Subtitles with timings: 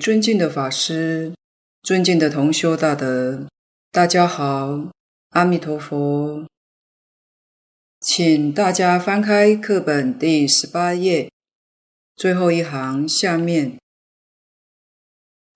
[0.00, 1.34] 尊敬的法师，
[1.82, 3.46] 尊敬的同修大德，
[3.92, 4.90] 大家好，
[5.28, 6.46] 阿弥陀佛。
[8.00, 11.30] 请大家翻开课本第十八页
[12.16, 13.78] 最后一行下面，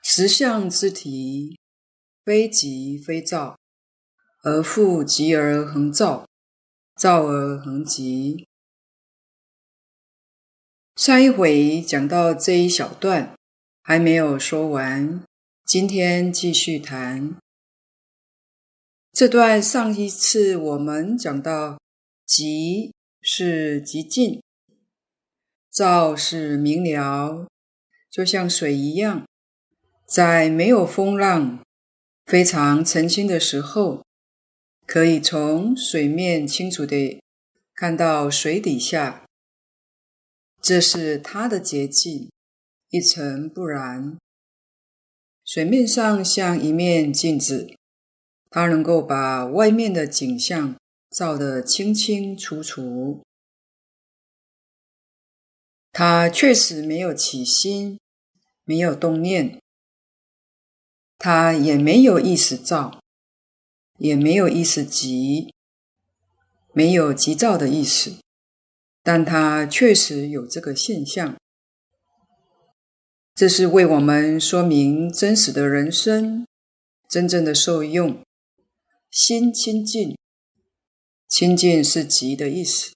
[0.03, 1.59] 实相之体，
[2.23, 3.57] 非即非造，
[4.43, 6.27] 而复即而恒造，
[6.97, 8.47] 造而恒即。
[10.97, 13.35] 上一回讲到这一小段。
[13.87, 15.23] 还没有说完，
[15.67, 17.37] 今天继续谈
[19.13, 19.63] 这段。
[19.63, 21.79] 上一次我们讲到，
[22.25, 24.43] 极是极尽，
[25.71, 27.47] 照是明了，
[28.11, 29.27] 就像水一样，
[30.09, 31.63] 在没有风浪、
[32.25, 34.03] 非常澄清的时候，
[34.87, 37.21] 可以从水面清楚地
[37.75, 39.27] 看到水底下，
[40.63, 42.31] 这是它的捷径。
[42.95, 44.17] 一尘不染，
[45.45, 47.75] 水面上像一面镜子，
[48.49, 50.77] 它能够把外面的景象
[51.11, 53.21] 照得清清楚楚。
[55.91, 57.99] 它确实没有起心，
[58.63, 59.61] 没有动念，
[61.19, 63.03] 它也没有意识照，
[63.99, 65.53] 也没有意识急，
[66.73, 68.21] 没有急躁的意思，
[69.03, 71.35] 但它确实有这个现象。
[73.35, 76.47] 这是为我们说明真实的人生，
[77.09, 78.23] 真正的受用。
[79.11, 80.17] 心清净，
[81.27, 82.93] 清净是寂的意思。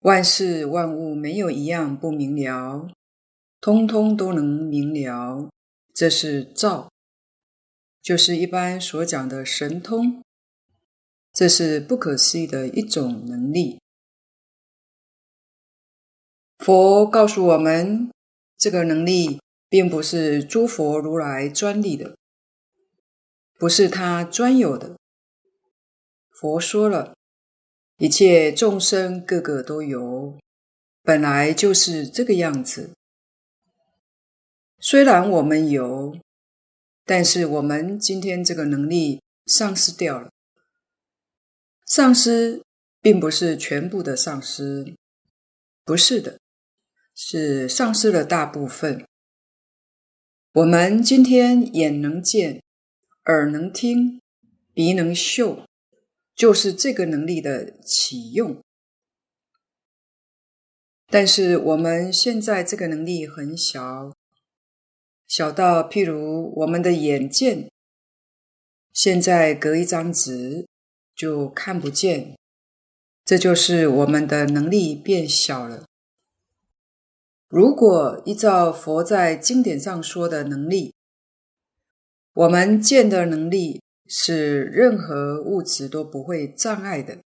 [0.00, 2.90] 万事万物没有一样不明了，
[3.62, 5.48] 通通都能明了。
[5.94, 6.90] 这是照，
[8.02, 10.22] 就是一般所讲的神通。
[11.32, 13.80] 这是不可思议的一种能力。
[16.58, 18.10] 佛告诉我们。
[18.64, 22.16] 这个能力并不是诸佛如来专利的，
[23.58, 24.96] 不是他专有的。
[26.30, 27.14] 佛说了，
[27.98, 30.38] 一切众生个个都有，
[31.02, 32.94] 本来就是这个样子。
[34.78, 36.16] 虽然我们有，
[37.04, 40.30] 但是我们今天这个能力丧失掉了。
[41.84, 42.62] 丧失
[43.02, 44.94] 并不是全部的丧失，
[45.84, 46.38] 不是的。
[47.14, 49.06] 是丧失了大部分。
[50.52, 52.62] 我们今天眼能见，
[53.24, 54.20] 耳能听，
[54.72, 55.64] 鼻能嗅，
[56.34, 58.60] 就是这个能力的启用。
[61.08, 64.12] 但是我们现在这个能力很小，
[65.28, 67.70] 小到譬如我们的眼见，
[68.92, 70.66] 现在隔一张纸
[71.14, 72.36] 就看不见，
[73.24, 75.86] 这就是我们的能力变小了。
[77.54, 80.92] 如果依照佛在经典上说的能力，
[82.32, 87.20] 我们见的能力是任何物质都不会障碍的，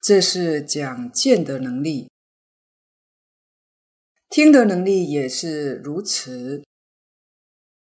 [0.00, 2.08] 这是讲见的能力。
[4.30, 6.64] 听的能力也是如此。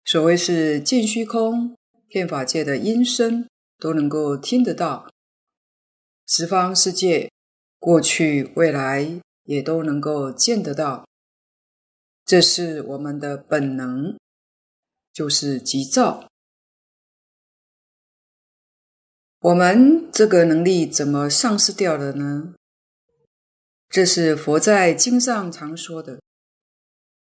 [0.05, 1.77] 所谓是尽虚空，
[2.09, 3.49] 遍法界的音声
[3.79, 5.09] 都能够听得到，
[6.27, 7.31] 十方世界
[7.79, 9.21] 过去未来。
[9.47, 11.09] 也都能够见得到，
[12.25, 14.17] 这是我们的本能，
[15.13, 16.29] 就是急躁。
[19.41, 22.55] 我们这个能力怎么丧失掉了呢？
[23.89, 26.21] 这是佛在经上常说的，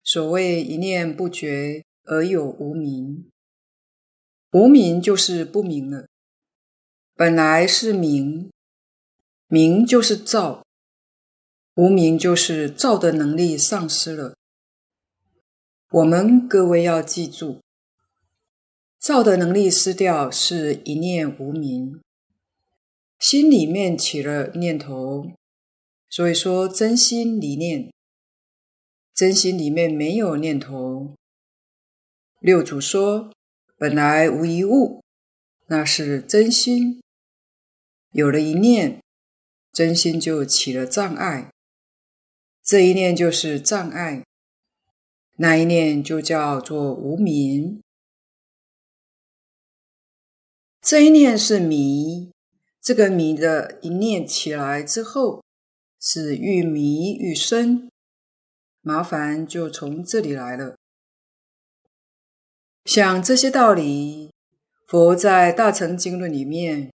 [0.04, 3.32] 所谓一念不觉而有无明，
[4.52, 6.08] 无明就是不明了，
[7.16, 8.52] 本来是明，
[9.48, 10.66] 明就是躁。
[11.76, 14.36] 无明就是造的能力丧失了。
[15.92, 17.62] 我们各位要记住，
[19.00, 22.00] 造的能力失掉是一念无明，
[23.18, 25.32] 心里面起了念头，
[26.10, 27.92] 所以说真心离念，
[29.14, 31.16] 真心里面没有念头。
[32.40, 33.32] 六祖说，
[33.78, 35.02] 本来无一物，
[35.68, 37.02] 那是真心，
[38.12, 39.02] 有了一念，
[39.72, 41.50] 真心就起了障碍。
[42.70, 44.24] 这一念就是障碍，
[45.38, 47.82] 那一念就叫做无明。
[50.80, 52.32] 这一念是迷，
[52.80, 55.44] 这个迷的一念起来之后，
[56.00, 57.90] 是愈迷愈深，
[58.82, 60.76] 麻烦就从这里来了。
[62.86, 64.32] 像这些道理，
[64.86, 66.94] 佛在《大乘经论》里面，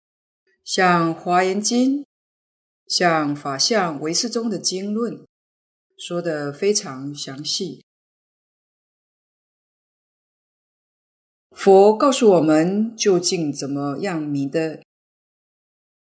[0.62, 2.02] 像《华严经》，
[2.86, 5.26] 像《法相唯识中》的经论。
[5.96, 7.84] 说的非常详细，
[11.50, 14.82] 佛告诉我们究竟怎么样迷的，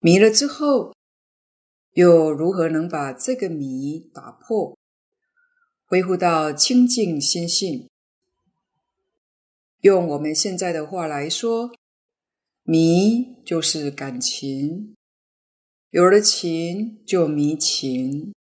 [0.01, 0.93] 迷了之后，
[1.93, 4.77] 又如何能把这个迷打破，
[5.87, 7.89] 恢复到清净心性？
[9.81, 11.73] 用我们现在的话来说，
[12.65, 14.97] 迷就是感情，
[15.91, 18.35] 有了情就迷情。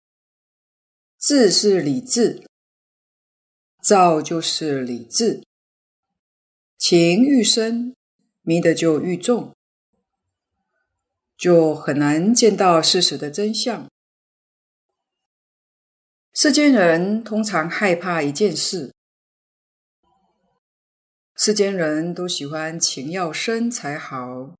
[1.20, 2.44] 智是理智，
[3.82, 5.42] 造就是理智。
[6.78, 7.96] 情愈深，
[8.42, 9.52] 迷的就愈重，
[11.36, 13.88] 就很难见到事实的真相。
[16.32, 18.94] 世间人通常害怕一件事，
[21.34, 24.54] 世间人都喜欢情要深才好。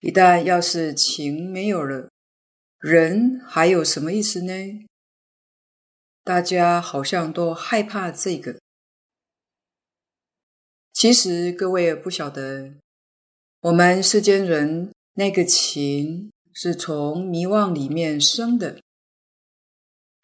[0.00, 2.10] 一旦要是情没有了，
[2.80, 4.52] 人还有什么意思呢？
[6.24, 8.60] 大家好像都害怕这个。
[10.92, 12.74] 其实各位也不晓得，
[13.62, 18.80] 我们世间人那个情是从迷妄里面生的，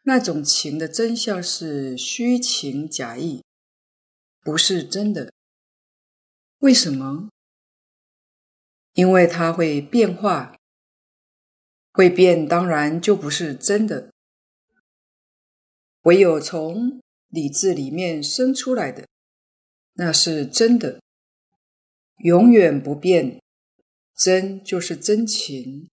[0.04, 3.42] 那种情的真相是虚情假意，
[4.42, 5.32] 不是真的。
[6.58, 7.28] 为什么？
[8.92, 10.56] 因为它会变化，
[11.92, 14.12] 会变，当然就不是真的。
[16.02, 19.06] 唯有从理智里面生出来的。
[19.94, 21.00] 那是真的，
[22.18, 23.42] 永远不变，
[24.14, 25.88] 真就是真情。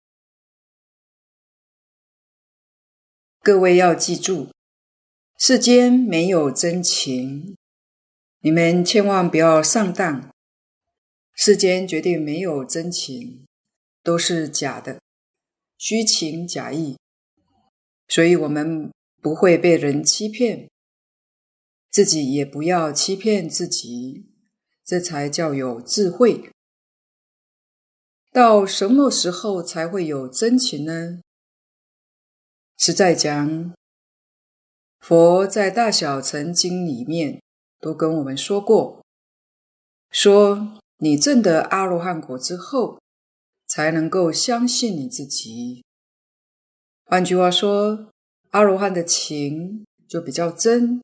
[3.43, 4.51] 各位要记住，
[5.39, 7.57] 世间没有真情，
[8.41, 10.31] 你们千万不要上当。
[11.35, 13.47] 世间绝对没有真情，
[14.03, 15.01] 都是假的，
[15.79, 16.99] 虚情假意，
[18.09, 20.69] 所以我们不会被人欺骗。
[21.91, 24.31] 自己也不要欺骗自己，
[24.85, 26.51] 这才叫有智慧。
[28.31, 31.21] 到什么时候才会有真情呢？
[32.79, 33.75] 实在讲，
[35.01, 37.43] 佛在《大小乘经》里面
[37.81, 39.05] 都跟我们说过，
[40.13, 43.01] 说你证得阿罗汉果之后，
[43.67, 45.85] 才能够相信你自己。
[47.05, 48.13] 换句话说，
[48.51, 51.01] 阿罗汉的情就比较真。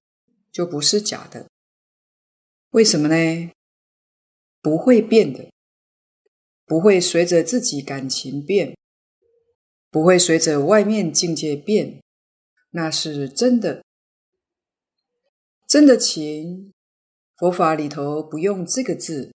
[0.53, 1.51] 就不是假的，
[2.71, 3.51] 为什么呢？
[4.63, 5.51] 不会变的，
[6.65, 8.75] 不会随着自己感情变，
[9.91, 12.03] 不会随着外面境界变，
[12.71, 13.85] 那是真的。
[15.69, 16.73] 真的情，
[17.37, 19.35] 佛法里头不用这个字，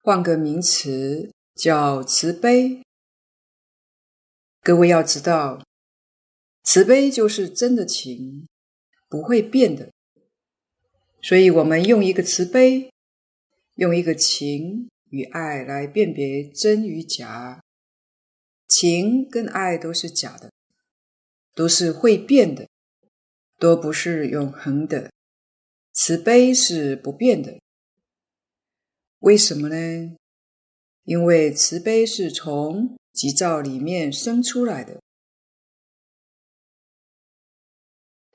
[0.00, 2.82] 换个名词叫慈悲。
[4.60, 5.62] 各位要知道，
[6.62, 8.46] 慈悲就是真的情，
[9.08, 9.90] 不会变的。
[11.20, 12.90] 所以，我们用一个慈悲，
[13.74, 17.60] 用一个情与爱来辨别真与假。
[18.66, 20.50] 情跟爱都是假的，
[21.54, 22.68] 都是会变的，
[23.58, 25.12] 都不是永恒的。
[25.92, 27.60] 慈悲是不变的。
[29.18, 30.16] 为什么呢？
[31.04, 35.00] 因为慈悲是从寂照里面生出来的，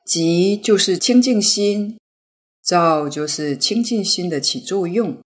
[0.08, 2.00] 即就是清净心。
[2.64, 5.22] 照就是清净心的起作用。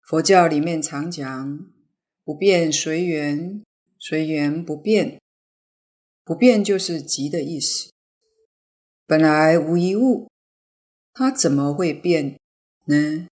[0.00, 1.66] 佛教里面常讲
[2.24, 3.62] “不变随缘，
[3.98, 5.20] 随缘不变”，
[6.24, 7.90] 不变就是即的意思。
[9.06, 10.28] 本来无一物，
[11.12, 12.40] 它怎么会变
[12.86, 13.28] 呢？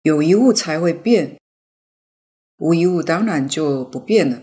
[0.00, 1.38] 有一物才会变，
[2.56, 4.42] 无一物当然就不变了。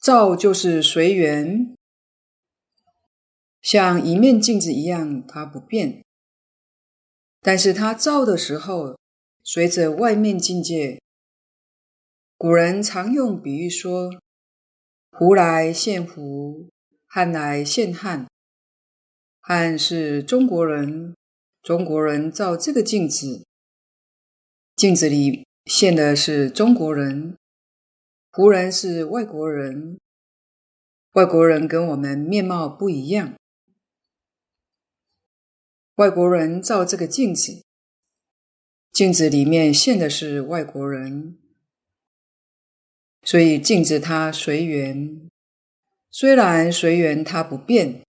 [0.00, 1.74] 照就是随缘，
[3.62, 6.04] 像一面镜子一样，它不变。
[7.40, 8.98] 但是它照的时候，
[9.44, 11.00] 随着外面境界，
[12.36, 14.10] 古人常用比喻说
[15.16, 16.68] ：“胡来现胡，
[17.06, 18.26] 汉来现汉。
[19.40, 21.16] 汉是中国人，
[21.62, 23.44] 中国人照这个镜子，
[24.76, 27.36] 镜子里现的是中国人；
[28.32, 29.98] 胡人是外国人，
[31.12, 33.34] 外国人跟我们面貌不一样。”
[36.02, 37.62] 外国人照这个镜子，
[38.90, 41.38] 镜子里面现的是外国人，
[43.22, 45.30] 所以镜子它随缘。
[46.10, 48.02] 虽然随缘，它不变，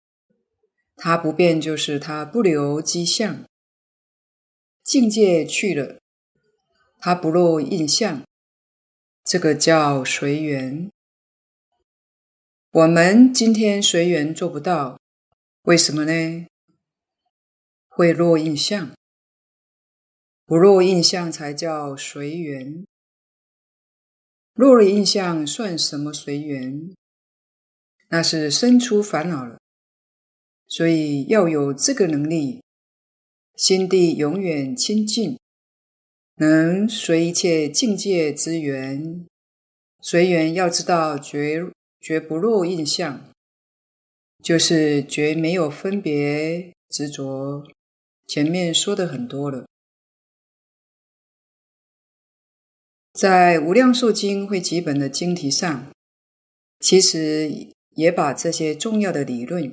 [0.96, 3.44] 它不变就是它不留迹象。
[4.86, 6.00] 境界去了，
[6.98, 8.24] 它不落印象，
[9.26, 10.90] 这个叫随缘。
[12.72, 14.98] 我们今天随缘做不到，
[15.64, 16.48] 为什么呢？
[18.02, 18.96] 会落印象，
[20.48, 22.84] 不落印象才叫随缘。
[24.56, 26.96] 落了印象算什么随缘？
[28.10, 29.60] 那是生出烦恼了。
[30.68, 32.64] 所以要有这个能力，
[33.56, 35.38] 心地永远清净，
[36.38, 39.28] 能随一切境界之缘。
[40.02, 43.32] 随缘要知道绝绝不落印象，
[44.44, 47.64] 就是绝没有分别执着。
[48.32, 49.68] 前面说的很多了。
[53.12, 55.92] 在《无量寿经》会集本的经题上，
[56.80, 59.70] 其实也把这些重要的理论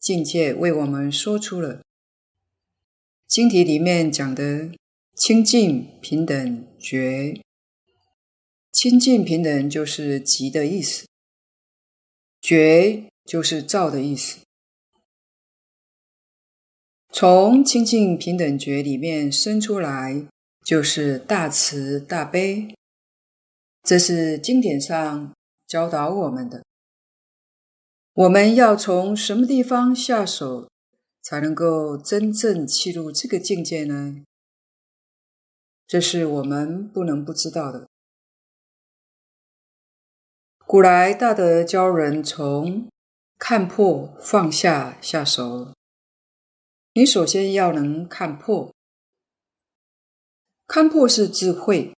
[0.00, 1.82] 境界为我们说出了。
[3.28, 4.70] 经题里面讲的
[5.14, 7.42] 清净平等觉，
[8.72, 11.06] 清净平等就是极的意思，
[12.40, 14.38] 觉就是照的意思。
[17.12, 20.26] 从清净平等觉里面生出来。
[20.64, 22.72] 就是大慈大悲，
[23.82, 25.34] 这是经典上
[25.66, 26.62] 教导我们的。
[28.12, 30.68] 我们要从什么地方下手，
[31.20, 34.22] 才能够真正契入这个境界呢？
[35.88, 37.88] 这是我们不能不知道的。
[40.64, 42.86] 古来大德教人从
[43.36, 45.74] 看破放下下手，
[46.94, 48.70] 你首先要能看破。
[50.66, 51.94] 看破是智慧，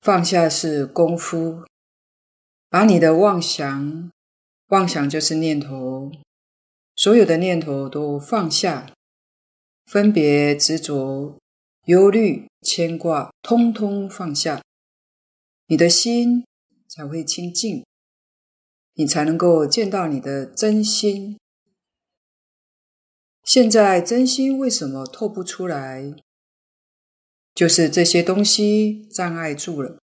[0.00, 1.66] 放下是功夫。
[2.70, 4.10] 把你的妄想，
[4.68, 6.10] 妄想就是念头，
[6.94, 8.90] 所有的念头都放下，
[9.84, 11.38] 分别执着、
[11.84, 14.62] 忧虑、牵挂，通通放下，
[15.66, 16.44] 你的心
[16.88, 17.84] 才会清净，
[18.94, 21.38] 你才能够见到你的真心。
[23.46, 26.16] 现在真心为什么透不出来？
[27.54, 30.00] 就是这些东西障碍住了，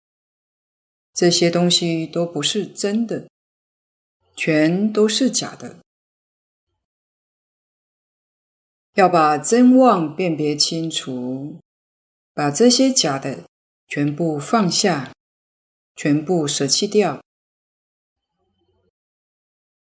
[1.12, 3.28] 这些东西都不是真的，
[4.36, 5.80] 全都是假的。
[8.94, 11.58] 要把真妄辨别清楚，
[12.32, 13.42] 把这些假的
[13.88, 15.12] 全部放下，
[15.96, 17.20] 全部舍弃掉。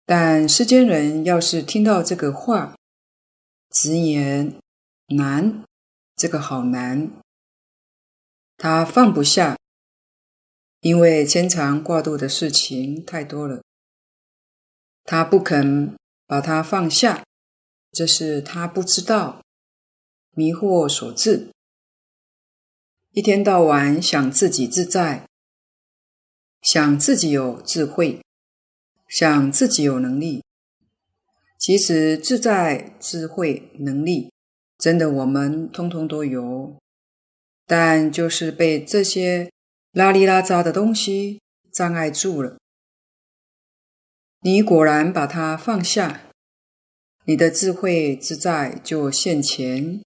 [0.07, 2.75] 但世间人要是听到这个话，
[3.71, 4.61] 直言
[5.07, 5.65] 难，
[6.17, 7.11] 这个好难。
[8.57, 9.57] 他放不下，
[10.81, 13.63] 因为牵肠挂肚的事情太多了。
[15.05, 15.97] 他不肯
[16.27, 17.25] 把它放下，
[17.93, 19.43] 这是他不知道，
[20.33, 21.51] 迷惑所致。
[23.13, 25.29] 一天到晚想自己自在，
[26.61, 28.21] 想自己有智慧，
[29.09, 30.45] 想自己有能力。
[31.61, 34.33] 其实自在、智慧、能力，
[34.79, 36.75] 真的我们通通都有。
[37.67, 39.51] 但就是被这些
[39.93, 41.41] 拉里拉扎的东西
[41.71, 42.57] 障碍住了。
[44.41, 46.23] 你果然把它放下，
[47.27, 50.03] 你的智慧自在就现前，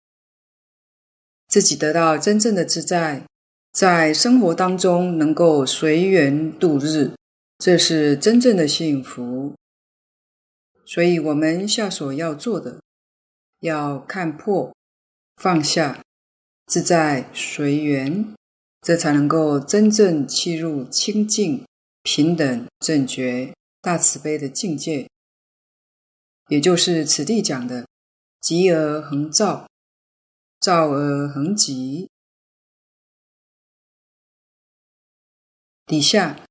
[1.47, 3.25] 自己得到真正的自在，
[3.73, 7.13] 在生活当中能够随缘度日，
[7.59, 9.55] 这是真正的幸福。
[10.87, 12.81] 所以，我们下手要做的，
[13.61, 14.75] 要看破，
[15.37, 16.01] 放下。
[16.67, 18.35] 自在随缘，
[18.81, 21.67] 这才能够真正契入清净、
[22.03, 25.07] 平等、正觉、大慈悲的境界，
[26.49, 27.87] 也就是此地讲的
[28.41, 29.69] “极而恒照，
[30.59, 32.09] 照而恒极”。
[35.85, 36.47] 底下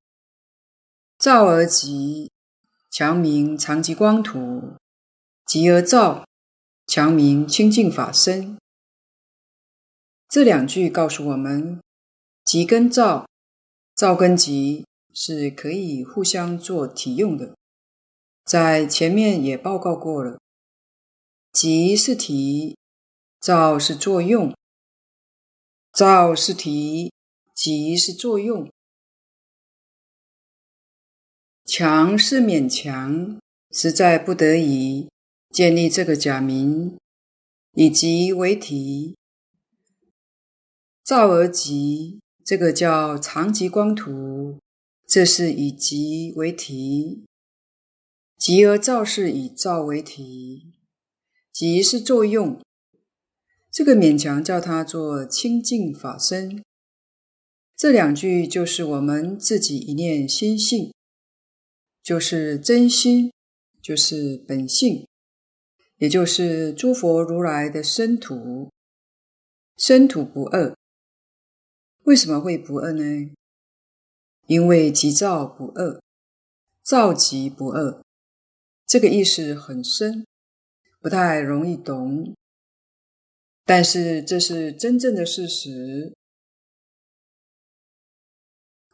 [1.17, 2.31] “照而极”，
[2.95, 4.37] 强明常寂光土
[5.47, 6.27] ；“极而照”，
[6.85, 8.55] 强明清净法身。
[10.29, 11.81] 这两句告诉我们，
[12.43, 13.27] 极跟照，
[13.95, 17.55] 照跟极是可以互相做体用的。
[18.45, 20.39] 在前面也报告过了，
[21.51, 22.77] 极是体，
[23.41, 24.53] 照是作用；
[25.91, 27.11] 照是体，
[27.55, 28.71] 极是作用。
[31.65, 33.39] 强是勉强，
[33.71, 35.07] 实在不得已
[35.49, 36.97] 建立这个假名，
[37.73, 39.15] 以极为题。
[41.05, 44.59] 照而极，这个叫常寂光图，
[45.07, 47.23] 这是以极为题；
[48.37, 50.73] 极而照是以照为题，
[51.53, 52.59] 极是作用。
[53.71, 56.61] 这个勉强叫它做清净法身。
[57.77, 60.93] 这两句就是我们自己一念心性，
[62.03, 63.31] 就是真心，
[63.81, 65.07] 就是本性，
[65.97, 68.69] 也就是诸佛如来的身土，
[69.77, 70.75] 身土不二。
[72.03, 73.31] 为什么会不二呢？
[74.47, 76.01] 因为急躁不二，
[76.81, 78.03] 躁急不二，
[78.85, 80.27] 这个意思很深，
[80.99, 82.35] 不太容易懂。
[83.63, 86.13] 但是这是真正的事实。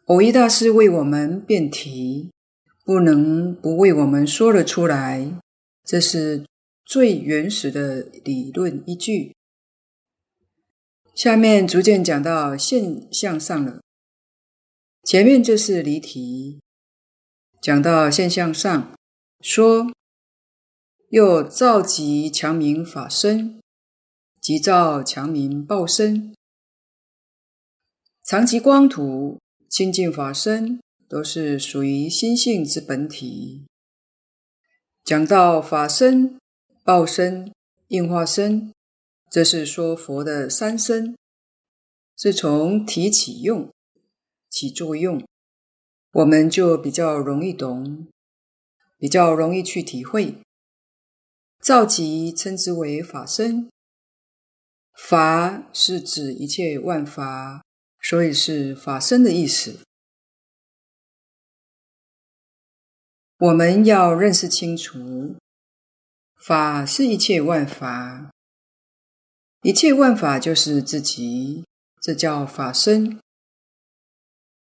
[0.06, 2.32] 蕅益大师为我们辩题，
[2.90, 5.40] 不能不为我们说了出来。
[5.84, 6.44] 这是
[6.84, 9.36] 最原始的理论依据。
[11.14, 13.80] 下面逐渐讲到现象上了。
[15.04, 16.60] 前面这是离题，
[17.62, 18.92] 讲到现象上，
[19.42, 19.94] 说
[21.10, 23.62] 又躁急强名法身，
[24.42, 26.34] 急躁强名报身，
[28.24, 29.38] 常寂光土。
[29.70, 33.66] 清净法身都是属于心性之本体。
[35.04, 36.40] 讲到法身、
[36.84, 37.52] 报身、
[37.88, 38.72] 应化身，
[39.30, 41.18] 这是说佛的三身，
[42.16, 43.70] 是从体起用、
[44.50, 45.22] 起作用，
[46.14, 48.08] 我们就比较容易懂，
[48.98, 50.38] 比较容易去体会。
[51.60, 53.70] 造极称之为法身，
[54.94, 57.64] 法是指一切万法。
[58.02, 59.82] 所以是法身的意思。
[63.40, 65.38] 我们要认识清楚，
[66.36, 68.32] 法是一切万法，
[69.62, 71.64] 一切万法就是自己，
[72.02, 73.18] 这叫法身。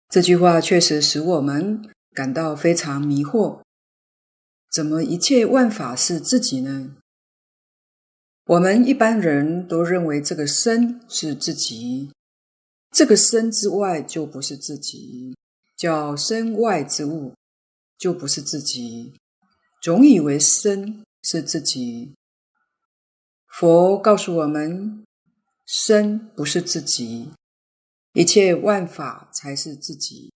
[0.07, 3.61] 这句话确实使我们感到非常迷惑：
[4.71, 6.95] 怎么一切万法是自己呢？
[8.45, 12.09] 我们一般人都认为这个身是自己。
[12.89, 15.35] 这个身之外就不是自己，
[15.75, 17.33] 叫身外之物，
[18.01, 19.13] 就不是自己。
[19.79, 22.15] 总以为身是自己。
[23.47, 25.05] 佛告诉我们，
[25.67, 27.31] 身不是自己，
[28.13, 30.33] 一切万法才是自己。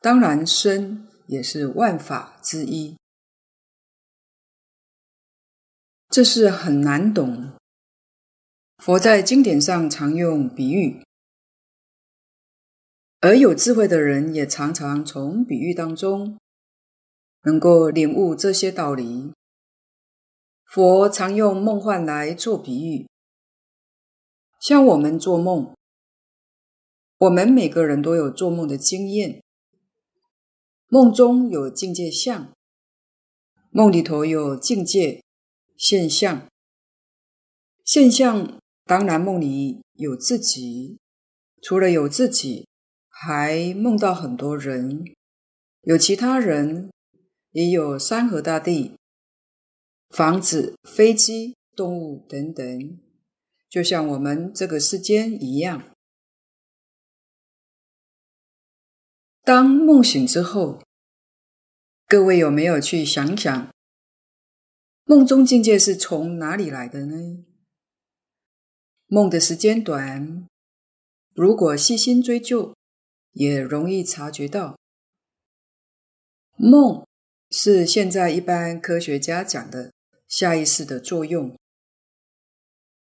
[0.00, 2.96] 当然，身也是万法之一。
[6.08, 7.52] 这是很难懂。
[8.78, 11.04] 佛在经典上常用比喻。
[13.20, 16.40] 而有智慧的人也常常从比喻当中
[17.42, 19.32] 能够领悟这些道理。
[20.64, 23.08] 佛常用梦幻来做比喻，
[24.60, 25.74] 像我们做梦，
[27.18, 29.42] 我们每个人都有做梦的经验。
[30.88, 32.52] 梦中有境界相，
[33.70, 35.22] 梦里头有境界
[35.76, 36.46] 现象。
[37.84, 40.98] 现象当然梦里有自己，
[41.62, 42.66] 除了有自己。
[43.24, 45.04] 还梦到很多人，
[45.82, 46.90] 有其他人，
[47.52, 48.98] 也有山河大地、
[50.10, 52.98] 房子、飞机、动物等等，
[53.68, 55.94] 就像我们这个世间一样。
[59.42, 60.82] 当梦醒之后，
[62.06, 63.74] 各位有没有去想想，
[65.04, 67.44] 梦中境界是从哪里来的呢？
[69.06, 70.48] 梦的时间短，
[71.34, 72.74] 如果细心追究，
[73.32, 74.78] 也容易察觉到，
[76.56, 77.06] 梦
[77.54, 79.92] 是现在一般科学家讲的
[80.26, 81.54] 下意识的作用。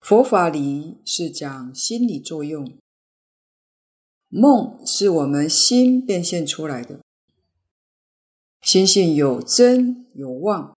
[0.00, 2.76] 佛法里是讲心理作用，
[4.28, 6.98] 梦是我们心变现出来的。
[8.62, 10.76] 心性有真有妄，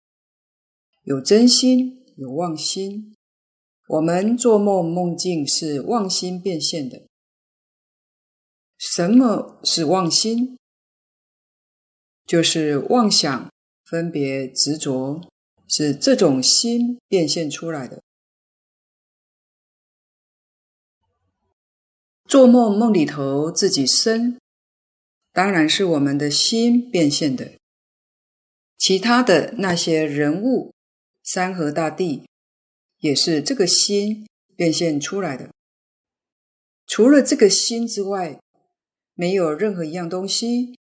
[1.01, 3.15] 有真心有妄心。
[3.87, 7.07] 我们做梦梦境是妄心变现的。
[8.77, 10.59] 什么是妄心？
[12.25, 13.51] 就是妄想、
[13.83, 15.21] 分别、执着，
[15.67, 18.01] 是这种心变现出来的。
[22.25, 24.39] 做梦梦里头自己生，
[25.31, 27.51] 当然是我们的心变现的。
[28.77, 30.73] 其他的那些人物、
[31.21, 32.27] 山河大地，
[32.99, 35.51] 也是这个心变现出来的。
[36.87, 38.39] 除了这个心之外，
[39.13, 40.77] 没有任何一样东西，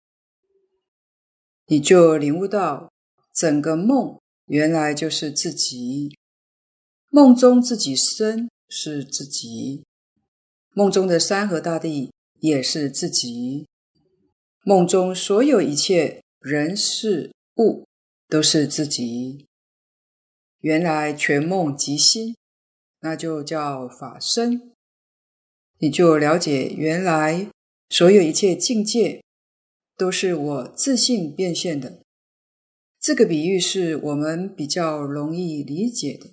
[1.68, 2.92] 你就领悟到
[3.34, 6.18] 整个梦原来就是自己。
[7.10, 9.84] 梦中自己生是自己，
[10.74, 13.68] 梦中的山河大地也是自己，
[14.64, 17.86] 梦中所有一切人事物
[18.28, 19.46] 都是自己。
[20.62, 22.36] 原来全梦即心，
[23.02, 24.72] 那就叫法身。
[25.80, 27.50] 你就了解原来。
[27.90, 29.24] 所有一切境界
[29.98, 32.04] 都是我自信变现的，
[33.00, 36.30] 这个比喻是我们比较容易理解的。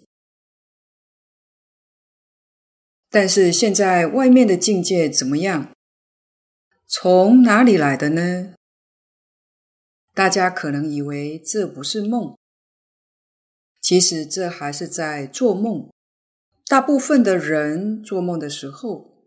[3.09, 5.73] 但是现在外面的境界怎么样？
[6.87, 8.55] 从哪里来的呢？
[10.13, 12.37] 大家可能以为这不是梦，
[13.81, 15.91] 其实这还是在做梦。
[16.67, 19.25] 大部分的人做梦的时候，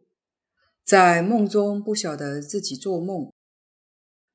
[0.84, 3.32] 在梦中不晓得自己做梦，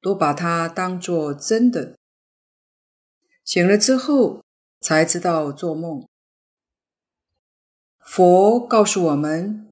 [0.02, 1.96] 都把它当作真的。
[3.44, 4.44] 醒了之后
[4.80, 6.06] 才知道做梦。
[8.00, 9.70] 佛告诉我们，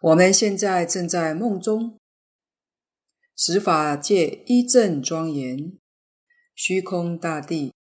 [0.00, 1.98] 我们现在正在梦中。
[3.36, 5.76] 十法界一正庄严，
[6.54, 7.74] 虚空大地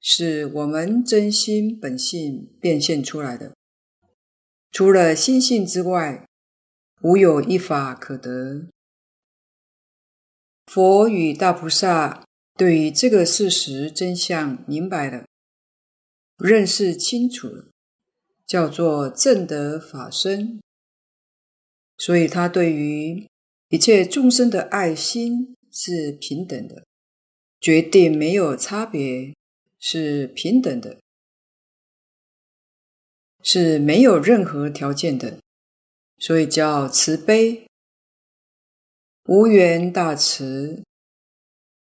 [0.00, 3.52] 是我们真心本性变现出来的。
[4.70, 6.26] 除了心性之外，
[7.02, 8.68] 无有一法可得。
[10.72, 12.24] 佛与大菩萨
[12.56, 15.26] 对于这个事实真相明白了，
[16.38, 17.66] 认识清楚了，
[18.46, 20.62] 叫做正德法身。
[21.98, 23.28] 所以他对于
[23.68, 26.86] 一切众生的爱心是平等的，
[27.60, 29.34] 决定没有差别，
[29.78, 30.96] 是平等的，
[33.42, 35.38] 是没有任何条件的，
[36.16, 37.68] 所以叫慈悲，
[39.24, 40.82] 无缘大慈。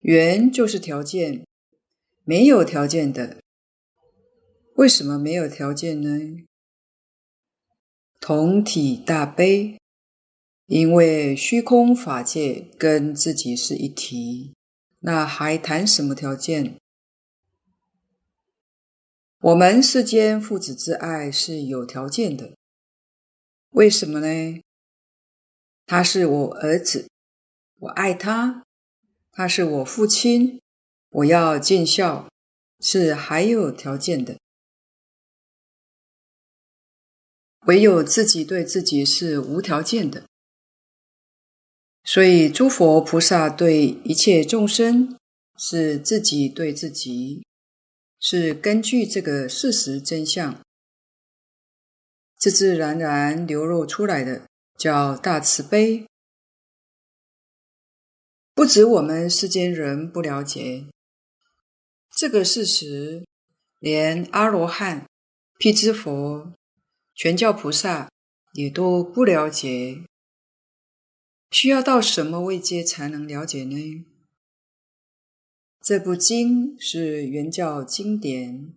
[0.01, 1.45] 缘就是条件，
[2.25, 3.39] 没有条件的。
[4.75, 6.45] 为什么没有条件呢？
[8.21, 9.79] 同体大悲。
[10.67, 14.53] 因为虚空法界跟自己是一体，
[14.99, 16.77] 那还谈什么条件？
[19.39, 22.57] 我们世间父子之爱是有条件的，
[23.71, 24.61] 为什么呢？
[25.87, 27.09] 他是我儿子，
[27.79, 28.63] 我爱他；
[29.31, 30.61] 他是我父亲，
[31.11, 32.29] 我要尽孝，
[32.81, 34.39] 是还有条件的。
[37.67, 40.25] 唯有自己对自己是无条件的。
[42.05, 45.19] 所以，诸佛菩萨对一切众生
[45.59, 47.45] 是自己对自己，
[48.21, 50.61] 是根据这个事实真相，
[52.39, 54.47] 自自然然流露出来的，
[54.79, 56.07] 叫大慈悲。
[58.57, 60.87] 不止我们世间人不了解
[62.11, 63.27] 这个事实，
[63.79, 65.07] 连阿罗汉、
[65.59, 66.55] 辟支佛、
[67.15, 68.11] 全教菩萨
[68.55, 70.07] 也都不了解。
[71.51, 74.07] 需要到什么位阶才能了解呢？
[75.83, 78.73] 这部经是原教经典，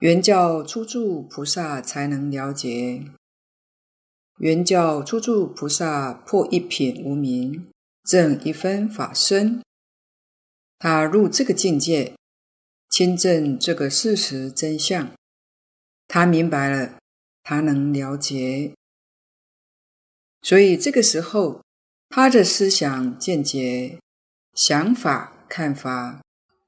[0.00, 3.04] 原教初住菩萨才能了解。
[4.38, 7.68] 原教初住菩萨破一品无明，
[8.04, 9.62] 证一分法身，
[10.78, 12.14] 他入这个境界，
[12.88, 15.12] 亲证这个事实真相，
[16.08, 16.98] 他明白了，
[17.42, 18.74] 他能了解。
[20.42, 21.62] 所以这个时候，
[22.08, 24.00] 他的思想见解、
[24.54, 26.22] 想法、看法，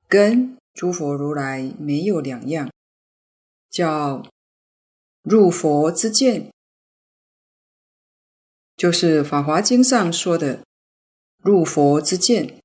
[0.07, 2.71] 跟诸佛如来没有两样，
[3.71, 4.29] 叫
[5.23, 6.51] 入佛之见，
[8.77, 10.63] 就是《法华经》上说的
[11.43, 12.61] 入佛之见，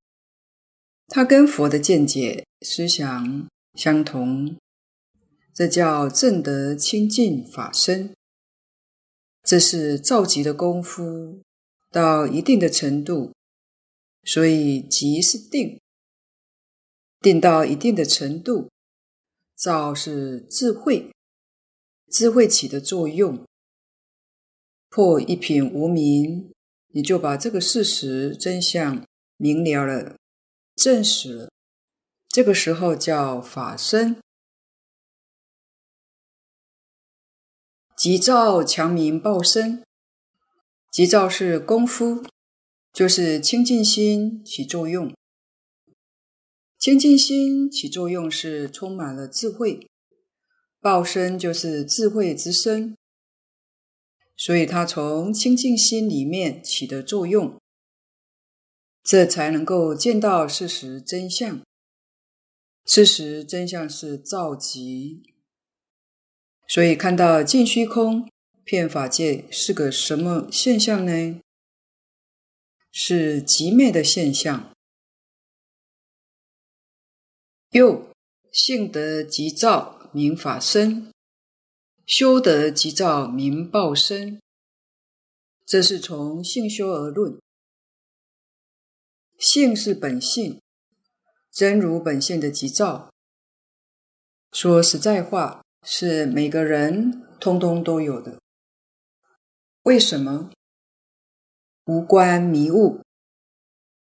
[1.08, 4.56] 他跟佛的见解、思想相同，
[5.52, 8.13] 这叫正得清净法身。
[9.42, 11.42] 这是造极的功夫，
[11.90, 13.34] 到一定的程度，
[14.24, 15.80] 所以极是定，
[17.20, 18.70] 定到一定的程度，
[19.56, 21.12] 造是智慧，
[22.12, 23.44] 智慧起的作用，
[24.90, 26.52] 破一品无明，
[26.97, 29.05] 你就把这个事实真相
[29.36, 30.17] 明了了，
[30.75, 31.51] 证实了，
[32.27, 34.17] 这个时候叫法身。
[37.95, 39.83] 急躁强明报身，
[40.91, 42.25] 急躁是功夫，
[42.91, 45.13] 就是清净心起作用。
[46.79, 49.88] 清净心起作用是充满了智慧，
[50.79, 52.97] 报身就是智慧之身，
[54.38, 57.60] 所以它从清净心里面起的作用，
[59.04, 61.62] 这才能够见到事实真相。
[62.86, 65.23] 事实真相是造极。
[66.69, 68.30] 所以看到尽虚空
[68.63, 71.41] 遍法界是个什么现象呢？
[72.91, 74.71] 是极灭的现象。
[77.71, 78.10] 又
[78.52, 81.12] 性得急躁名法身，
[82.08, 84.41] 修得急躁名报身。
[85.63, 87.39] 这是从性修而论。
[89.38, 90.60] 性是本性，
[91.52, 93.13] 真如本性的急躁。
[94.52, 95.62] 说实在话。
[95.89, 98.41] 是每个人通通都有的。
[99.84, 100.52] 为什么？
[101.86, 103.00] 无关迷悟。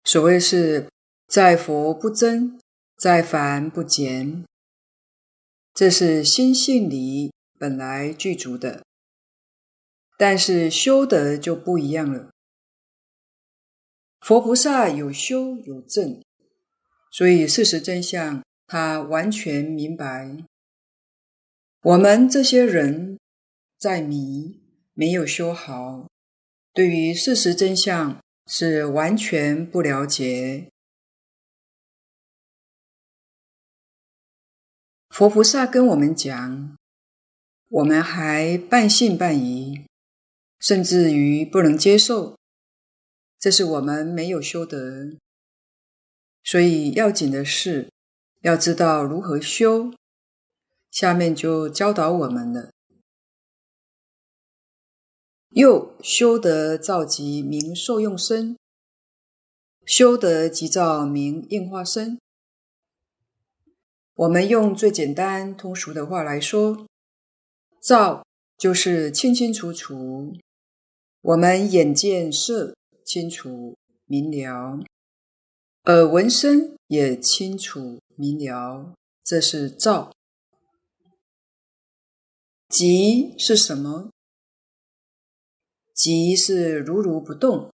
[0.04, 0.90] 所谓是
[1.26, 2.60] 在佛不增，
[2.98, 4.44] 在凡不减，
[5.74, 8.84] 这是心性里本来具足的。
[10.18, 12.32] 但是修德就不一样了。
[14.22, 16.22] 佛菩萨有修有证，
[17.12, 20.38] 所以事实真相他完全明白。
[21.82, 23.18] 我们这些人
[23.78, 24.62] 在迷，
[24.94, 26.10] 没有修好，
[26.74, 30.70] 对于事实真相是完全不了解。
[35.10, 36.78] 佛菩萨跟我们讲，
[37.70, 39.86] 我们还半信半疑，
[40.60, 42.36] 甚至于不能接受。
[43.38, 45.16] 这是我们没有修德，
[46.44, 47.92] 所以要紧的是
[48.42, 49.94] 要知道如何修。
[50.90, 52.72] 下面就教导我们了。
[55.50, 58.58] 又修德造极名受用身，
[59.86, 62.20] 修德即造名应化身。
[64.16, 66.89] 我们用最简单通俗的话来说，
[67.82, 68.26] 照
[68.58, 70.36] 就是清清楚楚，
[71.22, 72.76] 我们眼见色。
[73.06, 74.86] 清楚明了，
[75.86, 80.14] 耳闻声也清楚明了，这是造。
[82.68, 84.12] 极是什么？
[85.96, 87.74] 极是如如不动，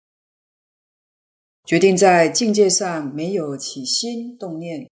[1.65, 4.89] 决定在境界上没有起心动念，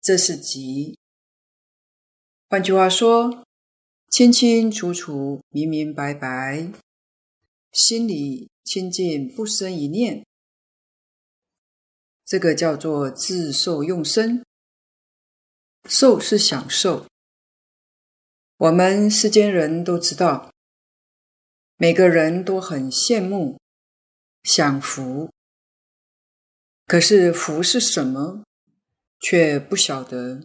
[0.00, 0.96] 这是极。
[2.48, 3.44] 换句话说，
[4.08, 6.72] 清清楚楚、明明白白，
[7.72, 8.48] 心里。
[8.66, 10.26] 清净不生一念，
[12.24, 14.44] 这个叫做自受用身。
[15.88, 17.06] 受是享受。
[18.56, 20.52] 我们世间人都知道，
[21.76, 23.60] 每个人都很羡慕
[24.42, 25.30] 享福，
[26.86, 28.42] 可是福是什么，
[29.20, 30.42] 却不晓得。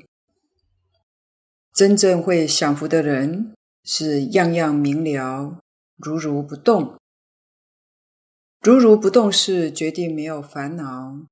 [1.74, 5.60] 真正会享福的人，是样样明了，
[5.96, 7.00] 如如不动。
[8.62, 11.26] 如如不动是决定没有烦恼，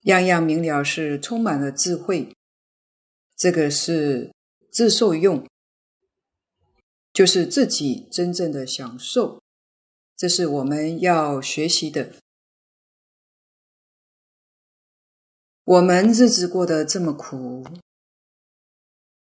[0.00, 2.34] 样样明了是充满了智慧，
[3.36, 4.32] 这个是
[4.72, 5.46] 自受用，
[7.12, 9.40] 就是自己真正的享受，
[10.16, 12.14] 这是我们要学习的。
[15.62, 17.64] 我们日子过得这么苦，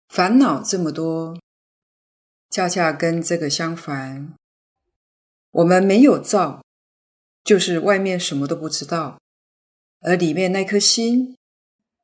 [0.10, 1.40] 烦恼这么多，
[2.50, 4.34] 恰恰跟这个相反。
[5.52, 6.64] 我们没有造，
[7.44, 9.22] 就是外面什么都不知道，
[10.02, 11.38] 而里面那颗心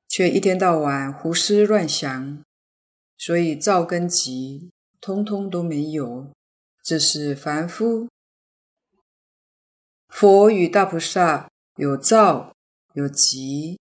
[0.08, 2.44] 却一天到晚胡思乱想，
[3.18, 4.70] 所以造跟极
[5.02, 6.32] 通通都没有，
[6.84, 8.08] 这是凡夫。
[10.08, 12.56] 佛与大菩萨有造
[12.94, 13.80] 有极，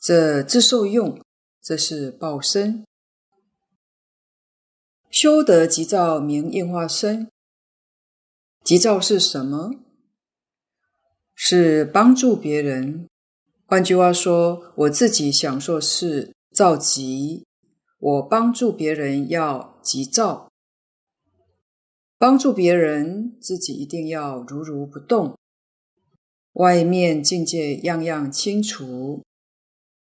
[0.00, 1.20] 这自受用，
[1.62, 2.84] 这是报身。
[5.14, 7.30] 修得即造名应化身。
[8.64, 9.76] 极造是什么？
[11.36, 13.06] 是帮助别人。
[13.64, 17.46] 换句话说，我自己享受是造极，
[18.00, 20.50] 我帮助别人要极造。
[22.18, 25.38] 帮助别人，自己一定要如如不动。
[26.54, 29.22] 外面境界样样清楚，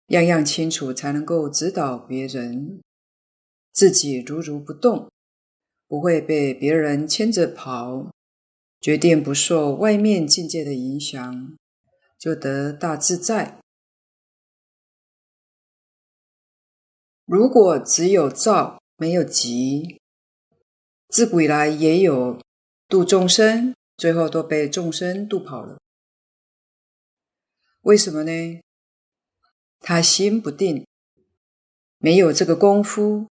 [0.07, 2.79] 样样清楚才能够指导别人。
[3.73, 5.11] 自己如如不动，
[5.87, 8.11] 不会被别人牵着跑。
[8.79, 11.57] 决定不受外面境界的影响，
[12.19, 13.59] 就得大自在。
[17.25, 20.01] 如果只有造没有极，
[21.07, 22.41] 自古以来也有
[22.89, 25.79] 度众生，最后都被众生度跑了。
[27.83, 28.59] 为什么呢？
[29.79, 30.85] 他心不定，
[31.99, 33.29] 没有这个功夫，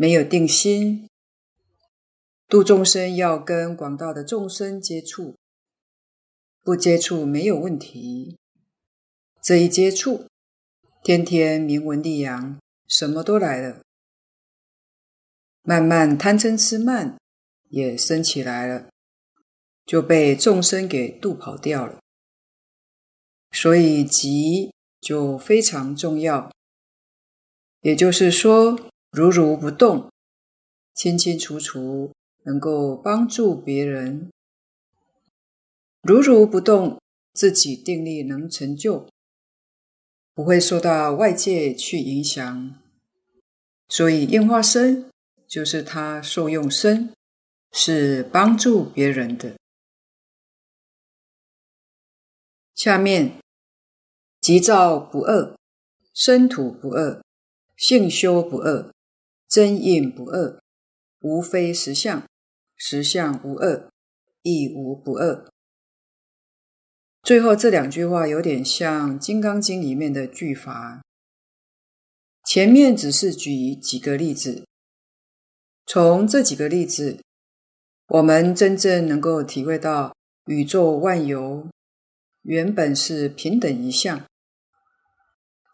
[0.00, 1.08] 没有定心。
[2.46, 5.34] 度众生要跟广大的众生接触，
[6.62, 8.38] 不接触没有问题。
[9.42, 10.28] 这一接触，
[11.02, 13.80] 天天名闻利养，什么都来了。
[15.62, 17.18] 慢慢贪嗔痴慢
[17.68, 18.88] 也生起来了，
[19.84, 21.98] 就被众生给度跑掉了。
[23.50, 26.52] 所以急就非常重要。
[27.80, 28.78] 也就是说，
[29.10, 30.10] 如如不动，
[30.94, 32.12] 清清楚楚。
[32.44, 34.30] 能够帮助别人，
[36.00, 36.98] 如如不动，
[37.34, 39.06] 自己定力能成就，
[40.32, 42.80] 不会受到外界去影响。
[43.86, 45.10] 所以应化身
[45.46, 47.12] 就是他受用身，
[47.72, 49.58] 是帮助别人的。
[52.74, 53.38] 下面，
[54.40, 55.54] 寂照不二，
[56.14, 57.22] 身土不二，
[57.76, 58.90] 性修不二，
[59.48, 60.60] 真应不二，
[61.20, 62.22] 无非实相，
[62.76, 63.88] 实相无二，
[64.42, 65.48] 亦无不二。
[67.22, 71.02] 最后这两句话有点像《金刚经》里面的句法。
[72.44, 74.64] 前面只是举几个例子，
[75.86, 77.18] 从这几个例子，
[78.08, 80.14] 我们真正能够体会到
[80.46, 81.68] 宇宙万有
[82.42, 84.24] 原本是平等一相，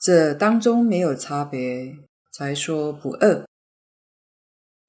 [0.00, 1.96] 这当中没有差别，
[2.32, 3.46] 才说不二。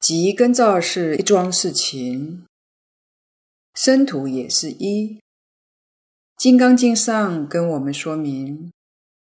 [0.07, 2.45] 即跟造是一桩事情，
[3.73, 5.15] 身土也是一。
[6.37, 8.71] 《金刚经》上跟我们说明，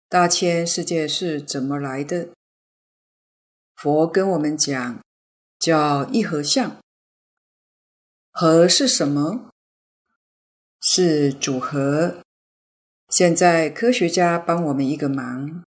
[0.07, 2.29] 大千世界是怎么来的？
[3.75, 5.03] 佛跟我们讲，
[5.59, 6.77] 叫一合相。
[8.31, 9.49] 合是什么？
[10.83, 12.19] 是组合。
[13.09, 15.65] 现在科学家帮我们一个忙，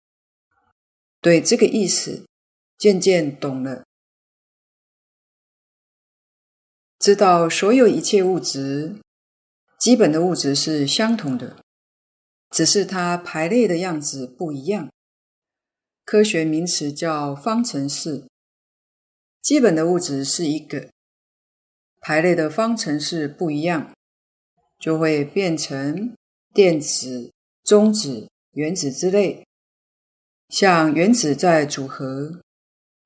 [1.20, 2.24] 对这个意思
[2.78, 3.82] 渐渐懂了，
[7.02, 8.94] 知道所有一切物质。
[9.76, 11.56] 基本的物质是相同的，
[12.48, 14.88] 只是它排列的样子不一样。
[16.04, 18.22] 科学名词叫方程式。
[19.40, 20.90] 基本的物质是一个，
[22.00, 23.92] 排列的方程式不一样，
[24.78, 26.14] 就会变成
[26.54, 27.32] 电子、
[27.64, 29.44] 中子、原子之类。
[30.48, 32.40] 像原子在组合，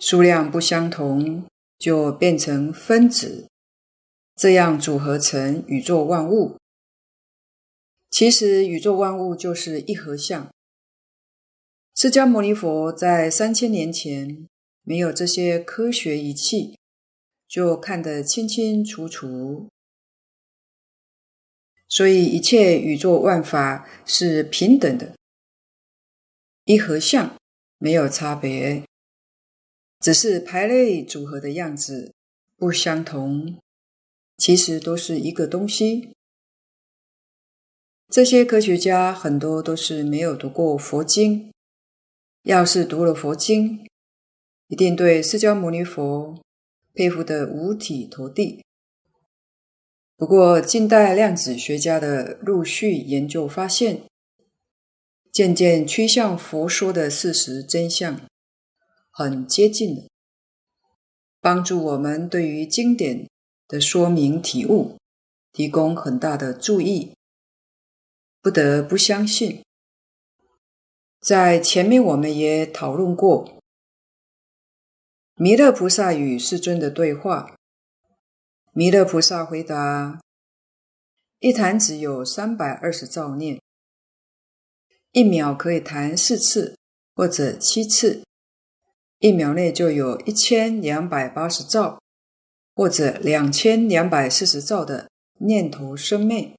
[0.01, 1.47] 数量不相同，
[1.79, 3.49] 就变成分子，
[4.37, 6.59] 这样组合成宇宙万物。
[8.11, 10.49] 其实宇宙万物就是一合相。
[11.95, 14.47] 释迦牟尼佛在三千年前
[14.83, 16.79] 没有这些科学仪器，
[17.49, 19.69] 就看得清清楚楚。
[21.89, 25.15] 所以一切宇宙万法是平等的，
[26.65, 27.35] 一合相，
[27.79, 28.85] 没有差别，
[30.01, 32.13] 只是排列组合的样子
[32.57, 33.59] 不相同，
[34.37, 36.11] 其实都是一个东西。
[38.09, 41.53] 这些科学家很多都是没有读过佛经，
[42.43, 43.85] 要是读了佛经，
[44.69, 46.41] 一定对释迦牟尼佛
[46.95, 48.65] 佩服得五体投地。
[50.17, 54.05] 不过，近代量子学家的陆续研究发现，
[55.33, 58.21] 渐渐趋向佛说的事实真相，
[59.11, 60.09] 很接近了，
[61.41, 63.29] 帮助我们对于经典
[63.69, 64.97] 的说明体悟，
[65.53, 67.15] 提供很大的注意。
[68.41, 69.65] 不得不相信，
[71.21, 73.61] 在前面我们也讨论过，
[75.35, 77.57] 弥勒菩萨与世尊的对话。
[78.73, 80.21] 弥勒菩萨回答
[81.41, 83.61] ：“一弹指有三百二十兆念，
[85.11, 86.77] 一秒可以弹四次
[87.17, 88.23] 或者七次，
[89.19, 92.01] 一秒内就有一千两百八十兆
[92.77, 95.11] 或者两千两百四十兆的
[95.41, 96.55] 念头生灭。”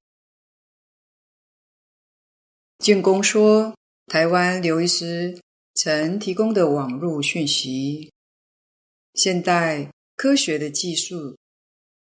[2.80, 3.76] 净空说
[4.08, 5.40] ：“台湾刘医师
[5.74, 8.12] 曾提供的网络讯息，
[9.14, 11.38] 现代科学的技术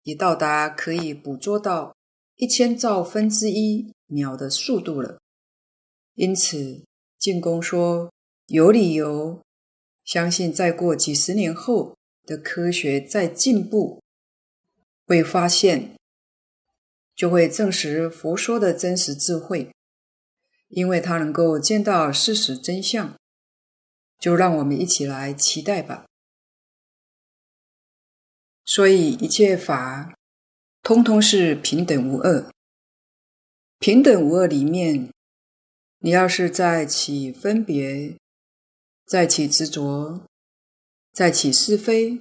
[0.04, 1.94] 已到达可以捕捉到
[2.36, 5.18] 一千兆分之一秒的速度了。
[6.14, 6.82] 因此，
[7.18, 8.10] 净空说
[8.46, 9.42] 有理由
[10.04, 11.96] 相信，再过几十年后
[12.28, 14.02] 的科学在进步，
[15.06, 15.96] 会发现
[17.16, 19.72] 就会证实佛说的真实智慧。”
[20.68, 23.16] 因为他能够见到事实真相，
[24.18, 26.04] 就让我们一起来期待吧。
[28.66, 30.14] 所以一切法，
[30.82, 32.50] 通通是平等无二。
[33.78, 35.10] 平等无二里面，
[36.00, 38.18] 你要是再起分别，
[39.06, 40.27] 再起执着，
[41.18, 42.20] 再起是非，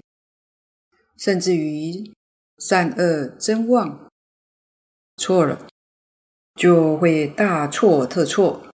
[1.18, 2.12] 甚至于
[2.58, 4.10] 善恶真妄，
[5.18, 5.68] 错了。
[6.56, 8.68] 就会大错特错。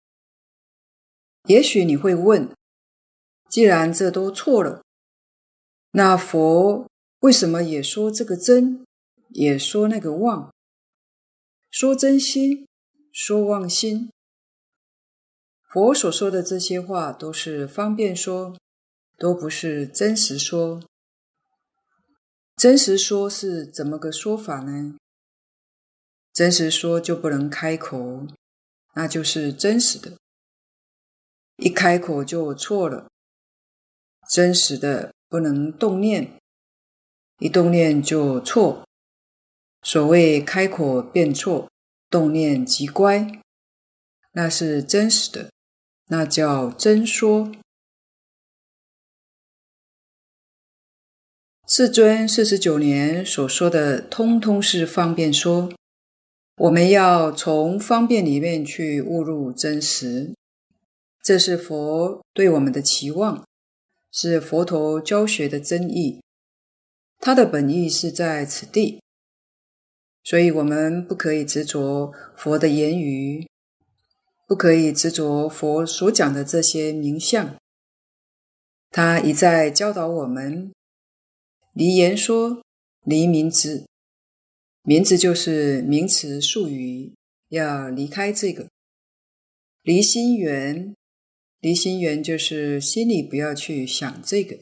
[1.49, 2.49] 也许你会问：
[3.49, 4.81] 既然这都错了，
[5.91, 8.85] 那佛为什么也说这个真，
[9.31, 10.53] 也说那个妄？
[11.69, 12.65] 说真心，
[13.11, 14.09] 说妄心。
[15.67, 18.55] 佛所说的这些话都是方便说，
[19.23, 20.83] 都不是真实说。
[22.57, 24.97] 真实说是怎么个说法呢？
[26.33, 28.27] 真实说就不能开口，
[28.95, 30.17] 那就是真实的。
[31.55, 33.07] 一开口就错了。
[34.29, 36.37] 真实的不能动念，
[37.39, 38.85] 一动念就错。
[39.83, 41.71] 所谓开口便错，
[42.09, 43.41] 动念即乖。
[44.33, 45.49] 那是真实的，
[46.07, 47.49] 那叫真说。
[51.65, 55.71] 世尊四十九年所说的，通通是方便说。
[56.57, 60.33] 我们要从方便里面去悟入真实，
[61.23, 63.47] 这是佛对我们的期望，
[64.11, 66.21] 是佛陀教学的真意。
[67.19, 69.01] 他的本意是在此地，
[70.23, 73.47] 所以我们不可以执着佛的言语，
[74.45, 77.55] 不可以执着佛所讲的这些名相。
[78.91, 80.73] 他一再教导我们。
[81.73, 82.63] 离言说，
[83.03, 83.87] 离名词，
[84.83, 87.11] 名字就是名词术语，
[87.49, 88.69] 要离开这个。
[89.81, 90.95] 离心缘，
[91.59, 94.59] 离心缘就是心里不要去想这个，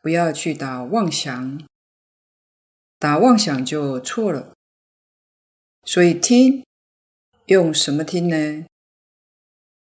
[0.00, 1.66] 不要去打妄想，
[3.00, 4.54] 打妄想就错了。
[5.84, 6.64] 所以听，
[7.46, 8.64] 用什么听呢？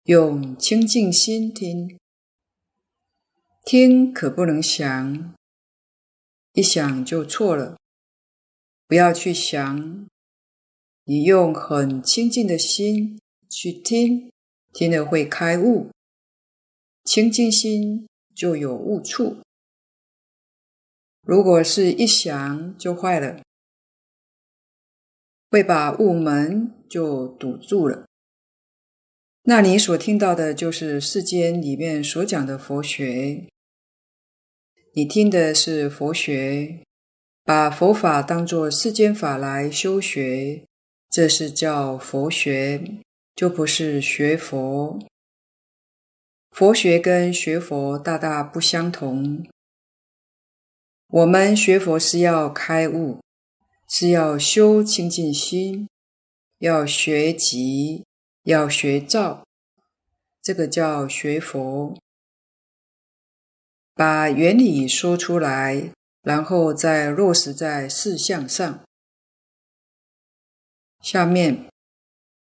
[0.02, 1.96] 用清净心听，
[3.64, 5.32] 听可不能想。
[6.54, 7.76] 一想就错了，
[8.86, 10.08] 不要去想，
[11.02, 14.30] 你用很清净的心去听，
[14.72, 15.90] 听了会开悟。
[17.04, 19.38] 清净心就有悟处。
[21.22, 23.42] 如果是一想就坏了，
[25.50, 28.06] 会把悟门就堵住了。
[29.42, 33.48] 那你所听到的就是世间里面所讲的佛学。
[34.96, 36.78] 你听的是佛学，
[37.42, 40.62] 把佛法当作世间法来修学，
[41.10, 42.80] 这是叫佛学，
[43.34, 45.00] 就不是学佛。
[46.52, 49.44] 佛学跟学佛大大不相同。
[51.08, 53.18] 我们学佛是要开悟，
[53.88, 55.88] 是要修清净心，
[56.58, 58.04] 要学集，
[58.44, 59.44] 要学照，
[60.40, 61.98] 这个叫学佛。
[63.94, 65.92] 把原理说出来，
[66.22, 68.84] 然后再落实在事项上。
[71.00, 71.70] 下面，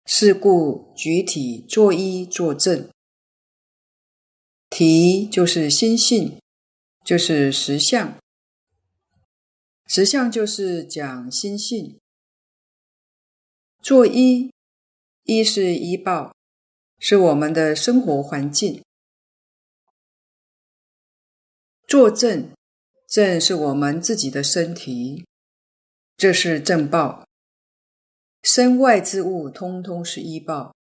[0.05, 2.89] 是故举体作一作证。
[4.69, 6.39] 体就是心性，
[7.05, 8.17] 就是实相。
[9.85, 11.99] 实相就是讲心性。
[13.81, 14.49] 作一
[15.23, 16.33] 一是依报，
[16.97, 18.81] 是我们的生活环境。
[21.93, 22.49] 作证，
[23.07, 25.27] 证是我们自己的身体，
[26.17, 27.23] 这是正报。
[28.41, 30.73] 身外之物，通通是依报。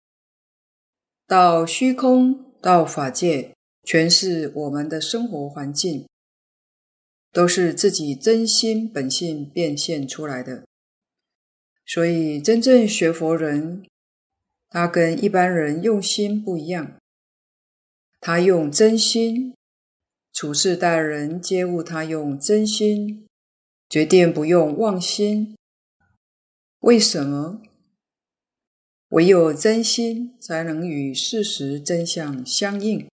[1.26, 6.08] 到虚空，到法界，全是我们的生活环境，
[7.30, 10.64] 都是自己真心本性变现出来的。
[11.84, 13.84] 所以，真正学佛人，
[14.70, 16.96] 他跟一般人用心不一样，
[18.18, 19.54] 他用真心。
[20.32, 23.26] 处事待人皆务他用真心，
[23.88, 25.56] 决定不用妄心。
[26.80, 27.60] 为什么？
[29.10, 33.06] 唯有真心才能与事实真相相应，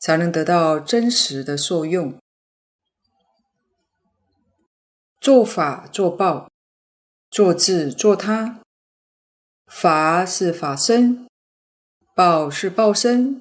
[0.00, 2.18] 才能得到真实的受用。
[5.20, 6.50] 作法作报，
[7.30, 8.60] 作自作他。
[9.66, 11.28] 法是法身，
[12.14, 13.40] 报是报身。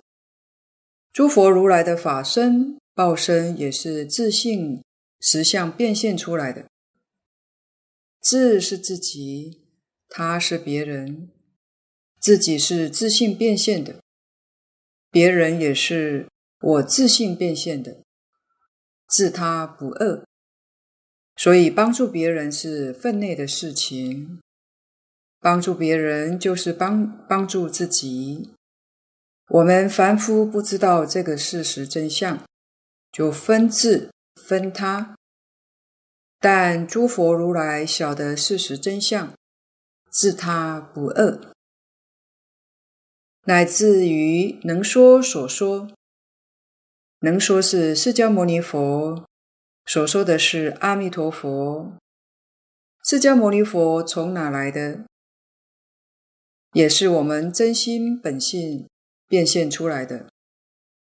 [1.18, 4.84] 诸佛如来的法身、报身也是自性
[5.20, 6.68] 实相变现出来的。
[8.22, 9.64] 自是自己，
[10.08, 11.32] 他是别人，
[12.20, 13.96] 自己是自性变现的，
[15.10, 16.28] 别人也是
[16.62, 18.04] 我自性变现的，
[19.10, 20.24] 自他不二。
[21.36, 24.40] 所以帮助别人是分内的事情，
[25.40, 28.52] 帮助别人就是帮帮助自己。
[29.50, 32.44] 我们凡夫不知道这个事实真相，
[33.12, 35.16] 就分自分他；
[36.40, 39.34] 但诸佛如来晓得事实真相，
[40.12, 41.54] 自他不二，
[43.46, 45.90] 乃至于能说所说，
[47.20, 49.26] 能说是释迦牟尼佛
[49.86, 51.94] 所说的是阿弥陀佛。
[53.06, 55.06] 释迦牟尼佛从哪来的？
[56.74, 58.86] 也是我们真心本性。
[59.28, 60.32] 变现出来的，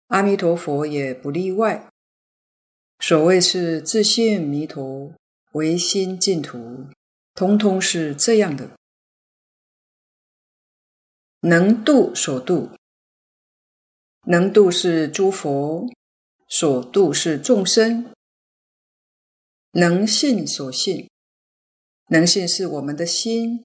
[0.08, 1.88] 阿弥陀佛也不例外。
[2.98, 5.12] 所谓是自性弥陀，
[5.52, 6.86] 唯心净土，
[7.34, 8.70] 通通是这样的。
[11.40, 12.70] 能度所度，
[14.26, 15.88] 能度是诸佛，
[16.46, 18.12] 所度是众生。
[19.72, 21.10] 能信所信，
[22.10, 23.64] 能信是我们的心，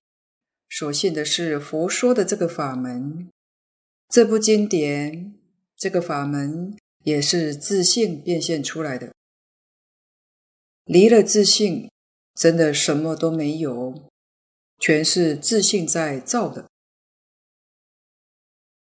[0.69, 3.29] 所信的是佛说的这个法门，
[4.09, 5.35] 这部经典，
[5.75, 9.13] 这个法门也是自信变现出来的。
[10.85, 11.91] 离了自信，
[12.33, 14.09] 真的什么都没有，
[14.79, 16.69] 全是自信在造的。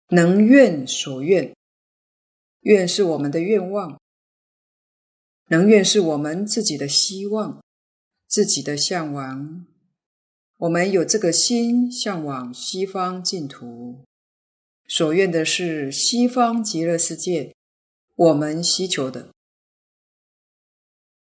[0.08, 1.54] 能愿所愿，
[2.60, 4.00] 愿是我们的愿望，
[5.48, 7.62] 能愿是我们自己的希望，
[8.26, 9.66] 自己的向往。
[10.56, 14.02] 我们有这个心向往西方净土，
[14.90, 17.54] 所愿的是西方极乐世界。
[18.16, 19.30] 我们希求的，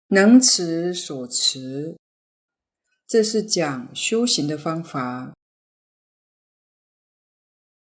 [0.07, 1.95] 能持所持，
[3.05, 5.35] 这是讲修行的方法。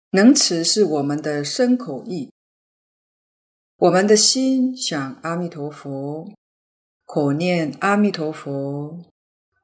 [0.09, 2.29] 能持是我们的身口意，
[3.77, 6.29] 我们的心想阿弥陀佛，
[7.05, 9.05] 口念阿弥陀佛。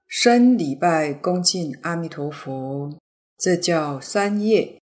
[0.08, 2.98] 身礼拜恭敬阿弥陀佛，
[3.38, 4.82] 这叫三业。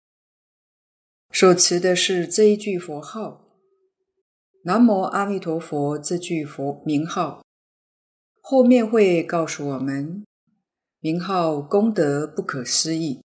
[1.36, 3.44] 所持的是这一句佛号
[4.66, 7.44] “南无阿弥陀佛”这句佛名号。
[8.40, 10.24] 后面会告诉我们，
[11.00, 13.24] 名号功德不可思议，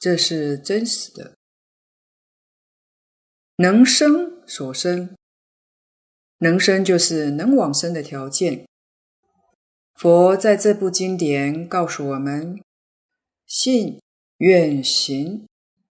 [0.00, 1.36] 这是真实的。
[3.58, 5.14] 能生所生，
[6.38, 8.66] 能生就是能往生的条件。
[9.94, 12.60] 佛在这部经典告诉我们，
[13.46, 14.00] 信、
[14.38, 15.46] 愿、行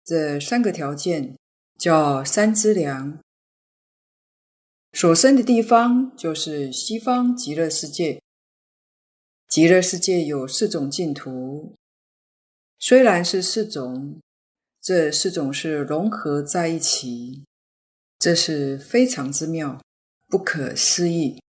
[0.06, 1.36] 这三个条件
[1.78, 3.20] 叫三资粮。
[4.93, 8.22] 所生的地方就是西方极乐世界。
[9.49, 11.76] 极乐世界有四种净土，
[12.80, 14.22] 虽然是四种，
[14.82, 17.43] 这四种是融合在一起，
[18.18, 19.82] 这是非常之妙，
[20.28, 21.41] 不可思议。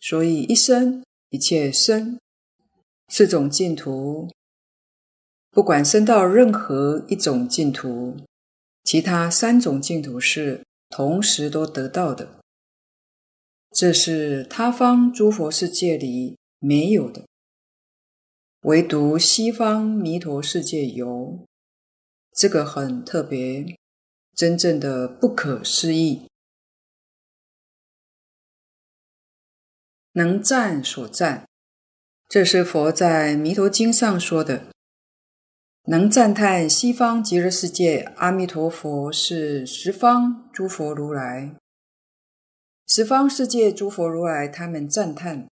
[0.00, 1.02] 所以一生。
[1.30, 2.20] 一切生
[3.08, 4.30] 四种净土，
[5.54, 8.16] 不管生到任何一种净土，
[8.82, 12.40] 其他三种净土是同时都得到的。
[13.70, 17.22] 这是他方诸佛世界里没有的，
[18.62, 21.46] 唯独西方弥陀世界有。
[22.32, 23.76] 这个很特别，
[24.34, 26.26] 真正的不可思议。
[30.14, 31.48] 能赞所赞，
[32.28, 34.73] 这是佛在《弥陀经》上说的。
[35.86, 41.54] 能赞叹西方极乐世界阿弥陀佛是十方诸佛如来，
[42.88, 45.46] 十方世界诸佛如来，他们赞叹，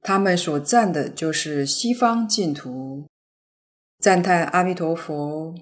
[0.00, 3.06] 他们所赞的就是西方净土，
[4.00, 5.54] 赞叹阿弥陀佛，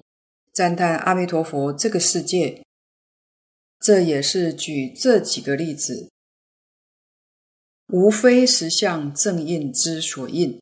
[0.51, 2.63] 赞叹阿弥陀佛这个世界。
[3.79, 6.09] 这也是举这几个例子。
[7.89, 10.59] 无非实相正印之所应，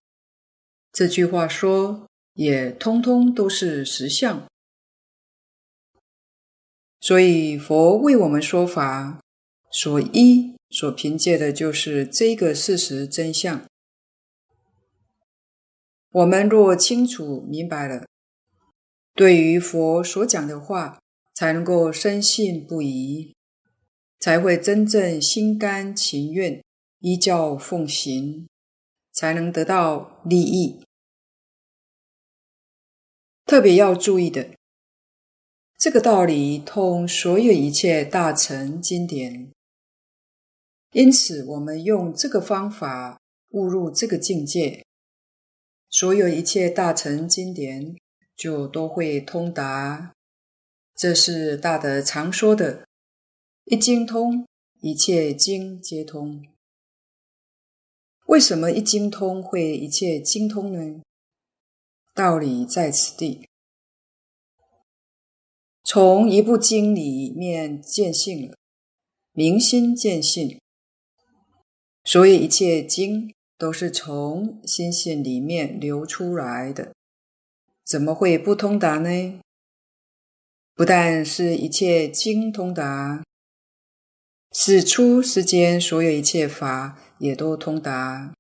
[0.92, 4.46] 这句话说也通通都是实相。
[7.00, 9.20] 所以佛为我们说法，
[9.72, 13.66] 所依所凭借的就是这个事实真相。
[16.12, 18.06] 我们若清楚明白了，
[19.16, 21.00] 对于佛所讲的话，
[21.34, 23.34] 才能够深信不疑，
[24.20, 26.62] 才会真正心甘情愿。
[27.00, 28.48] 依教奉行，
[29.12, 30.86] 才能得到利益。
[33.52, 34.56] 特别要注意的，
[35.78, 39.52] 这个道理通所有一切大乘经典。
[40.94, 44.86] 因此，我们用这个方法悟入这个境界，
[45.90, 47.98] 所有一切大乘经典
[48.38, 50.14] 就都会通达。
[50.96, 52.88] 这是大德常说的
[53.68, 54.48] ：“一经通，
[54.80, 56.42] 一切经皆通。”
[58.28, 61.02] 为什么一经通会一切精通呢？
[62.14, 63.48] 道理在此地，
[65.84, 68.56] 从一部经里面见性了，
[69.32, 70.60] 明心见性，
[72.04, 76.94] 所以一切经都是从心性里面流出来的，
[77.86, 79.40] 怎么会不通达呢？
[80.74, 83.24] 不但是一切经通达。
[84.54, 88.34] 是出世间所有一切法也都通达。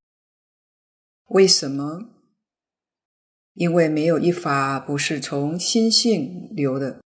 [1.29, 2.09] 为什么？
[3.53, 7.01] 因为没有一法不是从心性流的。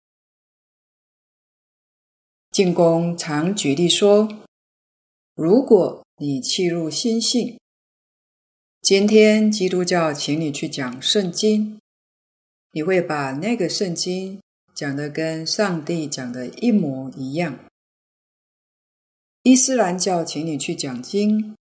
[2.51, 4.29] 净空常举例说，
[5.35, 7.59] 如果你契入心性，
[8.81, 11.81] 今天基督教请你去讲圣经，
[12.71, 14.39] 你会把那个圣经
[14.75, 17.59] 讲得跟上帝讲的一模一样。
[19.43, 21.57] 伊斯兰教请你去讲经，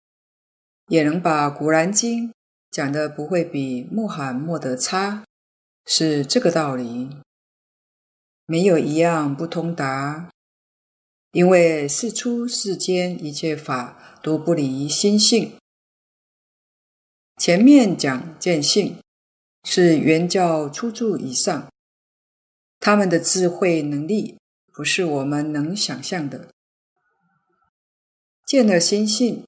[0.88, 2.30] 也能把《古兰经》
[2.72, 5.26] 讲的不会比穆罕默德差，
[5.86, 7.10] 是这个道理，
[8.46, 10.32] 没有一样不通达，
[11.34, 15.58] 因为世出世间一切法都不离心性。
[17.36, 19.00] 前面讲见性，
[19.66, 21.68] 是圆教初住以上，
[22.80, 24.38] 他们的智慧能力
[24.72, 26.48] 不是我们能想象的。
[28.46, 29.46] 见了心性，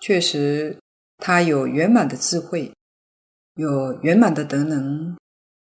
[0.00, 0.78] 确实
[1.18, 2.72] 他有圆满的智慧，
[3.54, 5.16] 有圆满的德能，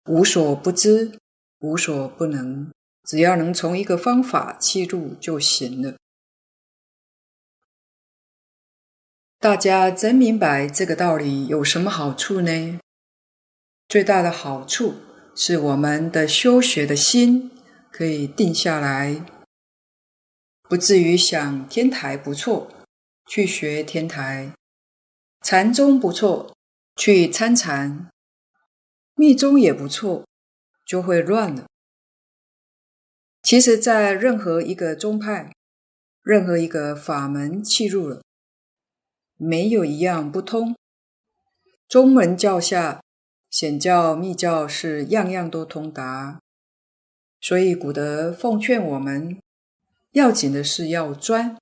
[0.05, 1.19] 无所不知，
[1.59, 2.71] 无所不能，
[3.03, 5.95] 只要能从一个方法切入就行了。
[9.39, 12.79] 大家真明白这个道理有什么好处呢？
[13.89, 14.95] 最大的好处
[15.35, 17.51] 是我们的修学的心
[17.91, 19.25] 可以定下来，
[20.63, 22.71] 不至于想天台不错，
[23.27, 24.53] 去学天台；
[25.43, 26.55] 禅宗不错，
[26.95, 28.07] 去参禅；
[29.13, 30.25] 密宗也不错，
[30.85, 31.65] 就会乱了。
[33.41, 35.51] 其实，在任何一个宗派、
[36.21, 38.21] 任何一个法门契入了。
[39.35, 40.77] 没有一样不通，
[41.89, 43.01] 宗门教下，
[43.49, 46.39] 显教密教是样样都通达。
[47.41, 49.37] 所以古德奉劝我们，
[50.11, 51.57] 要紧的是要专，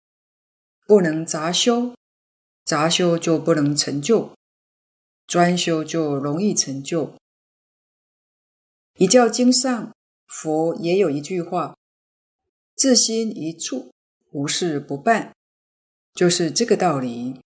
[0.86, 1.95] 不能杂修，
[2.72, 4.34] 杂修就不能成就，
[5.28, 7.13] 专修就容易成就。
[8.97, 9.93] 一教经上，
[10.26, 11.76] 佛也有一句话：
[12.74, 13.91] 自心一处，
[14.30, 15.34] 无事不办，
[16.13, 17.41] 就是这个道理。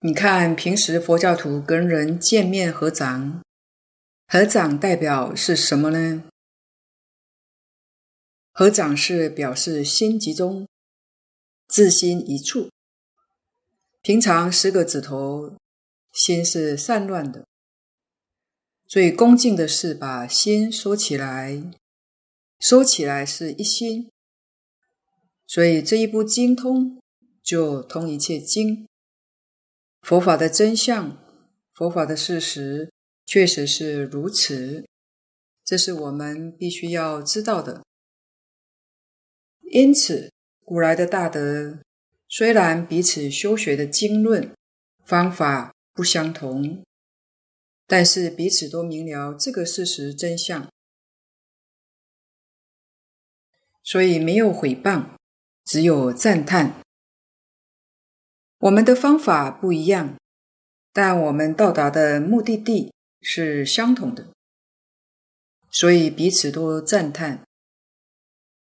[0.00, 3.40] 你看，平时佛教徒跟人见面合掌，
[4.26, 6.24] 合掌代表是什么呢？
[8.50, 10.66] 合掌是表示心集中，
[11.68, 12.70] 自心一处。
[14.00, 15.56] 平常十个指头，
[16.12, 17.46] 心是散乱的，
[18.86, 21.70] 最恭敬的是把心收起来，
[22.58, 24.10] 收起来是一心。
[25.46, 27.00] 所以这一部精通，
[27.42, 28.86] 就通一切经。
[30.02, 31.18] 佛法的真相，
[31.74, 32.90] 佛法的事实，
[33.26, 34.86] 确实是如此。
[35.64, 37.84] 这是我们必须要知道的。
[39.70, 40.32] 因此，
[40.68, 41.78] 古来的大德
[42.28, 44.54] 虽然彼此修学的经论
[45.02, 46.84] 方法不相同，
[47.86, 50.70] 但是彼此都明了这个事实真相，
[53.82, 55.06] 所以没有毁谤，
[55.64, 56.82] 只有赞叹。
[58.58, 60.18] 我们的方法不一样，
[60.92, 62.92] 但我们到达的目的地
[63.22, 64.28] 是相同的，
[65.70, 67.42] 所以彼此都赞叹。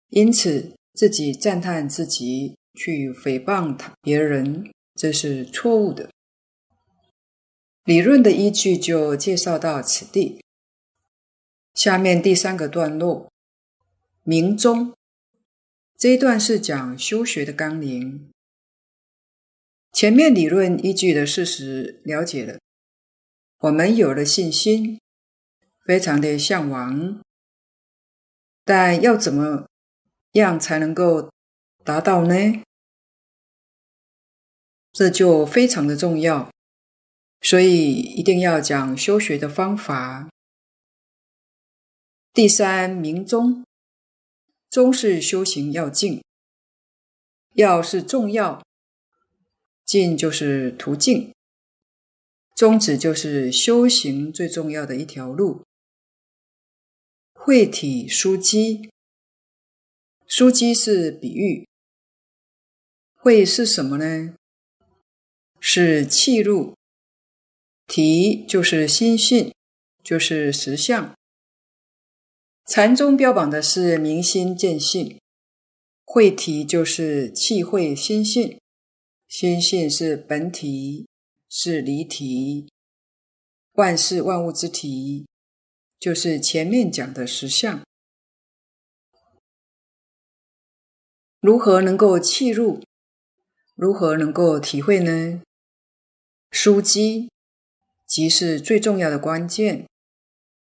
[0.09, 6.09] 因此，自己赞叹自己，去诽谤他别人，这是错误的。
[7.83, 10.43] 理论的依据就介绍到此地。
[11.75, 13.31] 下面第三个段落，
[14.23, 14.95] 明宗，
[15.95, 18.31] 这一段是讲修学的纲领。
[19.93, 22.57] 前面理论依据的事实了解了，
[23.59, 24.99] 我们有了信心，
[25.85, 27.21] 非常的向往，
[28.65, 29.67] 但要怎么
[30.37, 31.29] 样才能够
[31.83, 32.63] 达到呢？
[34.91, 36.51] 这就非常的重要，
[37.41, 40.27] 所以一定要讲修学的方法。
[42.33, 43.63] 第三明宗，
[44.69, 46.23] 宗是修行要径，
[47.53, 48.63] 要是重要。
[49.85, 51.33] 径就是途径，
[52.55, 55.61] 宗旨就是修行最重要的一条路。
[57.33, 58.89] 会体枢机，
[60.27, 61.67] 枢机是比喻。
[63.15, 64.35] 会是什么呢？
[65.59, 66.75] 是气入。
[67.87, 69.53] 体就是心性，
[70.03, 71.15] 就是实相。
[72.65, 75.17] 禅宗标榜的是明心见性，
[76.03, 78.59] 会体就是气会心性。
[79.29, 81.07] 心性是本体，
[81.49, 82.67] 是离体，
[83.73, 85.25] 万事万物之体，
[85.97, 87.81] 就是前面讲的实相。
[91.39, 92.81] 如何能够契入？
[93.75, 95.41] 如何能够体会呢？
[96.51, 97.29] 枢机，
[98.05, 99.85] 即是最重要的关键。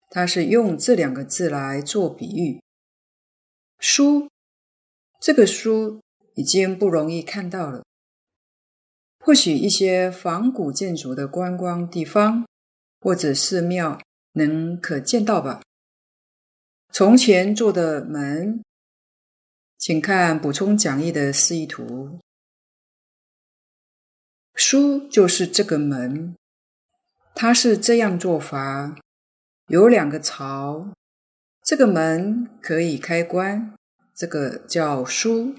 [0.09, 2.62] 它是用这两个字来做比喻。
[3.80, 4.28] 枢，
[5.20, 5.99] 这个枢
[6.36, 7.84] 已经不容易看到了。
[9.20, 12.45] 或许一些仿古建筑的观光地方
[12.99, 13.99] 或者寺庙
[14.34, 15.62] 能可见到吧。
[16.91, 18.62] 从前做的门，
[19.82, 22.19] 请看补充讲义的示意图。
[24.53, 26.36] 枢就是这个门，
[27.34, 28.95] 他是这样做法：
[29.69, 30.93] 有两个槽，
[31.63, 33.73] 这个门可以开关，
[34.13, 35.57] 这个叫枢。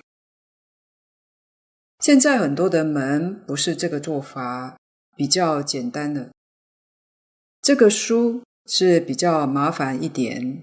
[1.99, 4.77] 现在很多的门不是这个做法，
[5.17, 6.31] 比较简单的。
[7.61, 10.63] 这个枢是比较麻烦一点。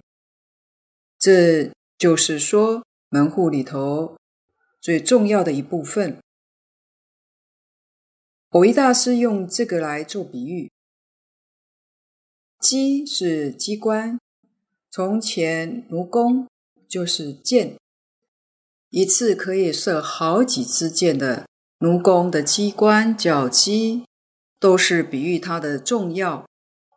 [1.18, 4.18] 这就是说，门户里头
[4.80, 6.18] 最重要的一部分。
[8.51, 10.72] 蕅益大师用这个来做比喻：
[12.60, 14.20] 机是机关，
[14.91, 16.47] 从前奴弓
[16.88, 17.76] 就是箭。
[18.89, 21.47] 一次可以射好几支箭的
[21.80, 24.03] 奴弓的机关叫机，
[24.60, 26.47] 都是比喻它的重要，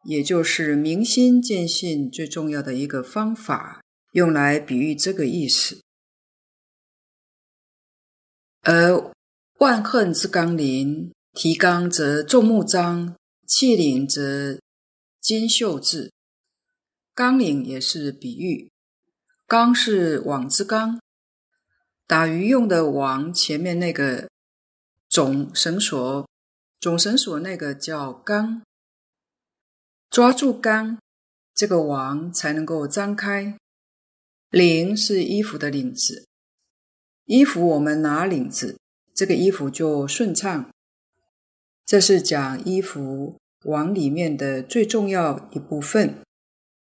[0.04, 3.82] 也就是明心见性最重要的一个方法，
[4.12, 5.80] 用来比喻这个意思。
[8.62, 9.12] 而
[9.58, 14.58] 万恨之纲领，提纲则众目张，气领则
[15.20, 16.12] 金绣制。
[17.14, 18.70] 纲领也是比喻，
[19.46, 21.00] 纲是网之纲。
[22.06, 24.28] 打鱼用的网前面那个
[25.08, 26.28] 总绳索，
[26.80, 28.62] 总绳索那个叫纲，
[30.08, 30.98] 抓住纲，
[31.54, 33.58] 这个网才能够张开。
[34.50, 36.26] 领是衣服的领子，
[37.32, 38.78] 衣服我们拿领子，
[39.14, 40.68] 这个衣服就顺畅。
[41.86, 46.18] 这是讲衣服往里面的最重要一部分，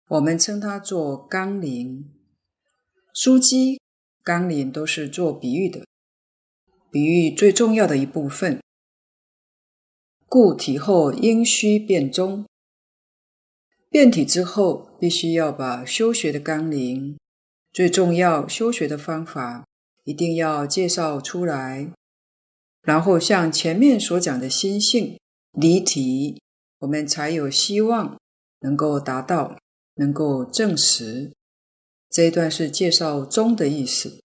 [0.07, 2.09] 我们称它做纲领。
[3.13, 3.81] 枢机。
[4.23, 5.85] 纲领都是做比喻的，
[6.93, 8.61] 比喻最重要的一部分，
[10.29, 12.45] 故体后应须变中。
[13.89, 17.17] 变体之后，必须要把修学的纲领，
[17.73, 19.65] 最重要修学的方法，
[20.07, 21.93] 一定要介绍出来，
[22.83, 25.19] 然后像前面所讲的心性
[25.51, 26.41] 离体，
[26.79, 28.17] 我们才有希望
[28.61, 29.59] 能够达到，
[29.97, 31.33] 能够证实。
[32.09, 34.21] 这一段是介绍中的意思。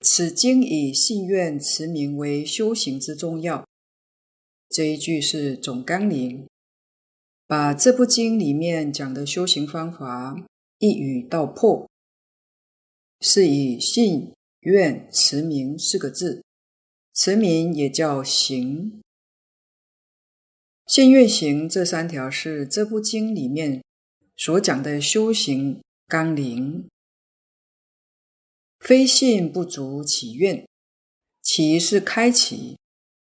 [0.00, 3.64] 此经以信愿持名为修行之重要。
[4.68, 6.48] 这一句是总纲领，
[7.46, 10.44] 把这部经里面讲的修行方法
[10.78, 11.88] 一语道破，
[13.20, 16.42] 是以信愿持名四个字，
[17.14, 19.00] 持名也叫行。
[20.86, 23.82] 信愿行这三条是这部经里面
[24.36, 25.80] 所讲的修行。
[26.10, 26.88] 纲领，
[28.80, 30.66] 非信不足起愿，
[31.40, 32.76] 起是开启，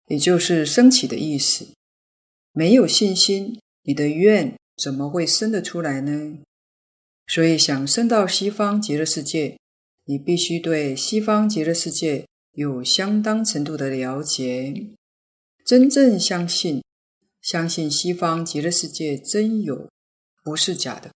[0.08, 1.68] 也就是升起的意思。
[2.50, 6.40] 没有信心，你的愿怎么会生得出来呢？
[7.28, 9.56] 所以想升到西方极乐世界，
[10.06, 14.88] 你必须对西方极乐世界有相当程度的了解，
[15.64, 16.82] 真正相信，
[17.40, 19.88] 相信西方极乐世界真有，
[20.42, 21.10] 不是假的。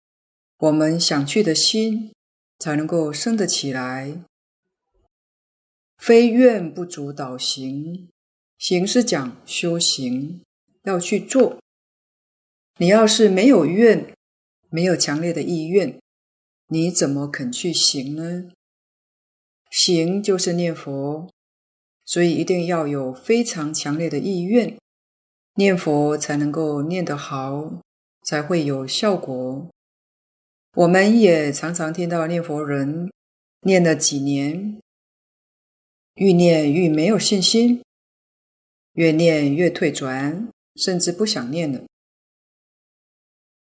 [0.59, 2.13] 我们想去的心
[2.59, 4.21] 才能够生得起来，
[5.97, 8.07] 非愿不足导行。
[8.57, 10.41] 行是讲修行
[10.83, 11.59] 要去做，
[12.77, 14.13] 你要是没有愿，
[14.69, 15.99] 没有强烈的意愿，
[16.67, 18.51] 你怎么肯去行呢？
[19.85, 21.29] 行就是念佛，
[22.05, 24.75] 所以一定要有非常强烈的意愿，
[25.57, 27.83] 念佛才能够念得好，
[28.23, 29.69] 才会有效果。
[30.73, 33.11] 我们也常常听到念佛人
[33.61, 34.81] 念了几年，
[36.15, 37.83] 愈念愈没有信心，
[38.93, 41.83] 越念越退转，甚至不想念了。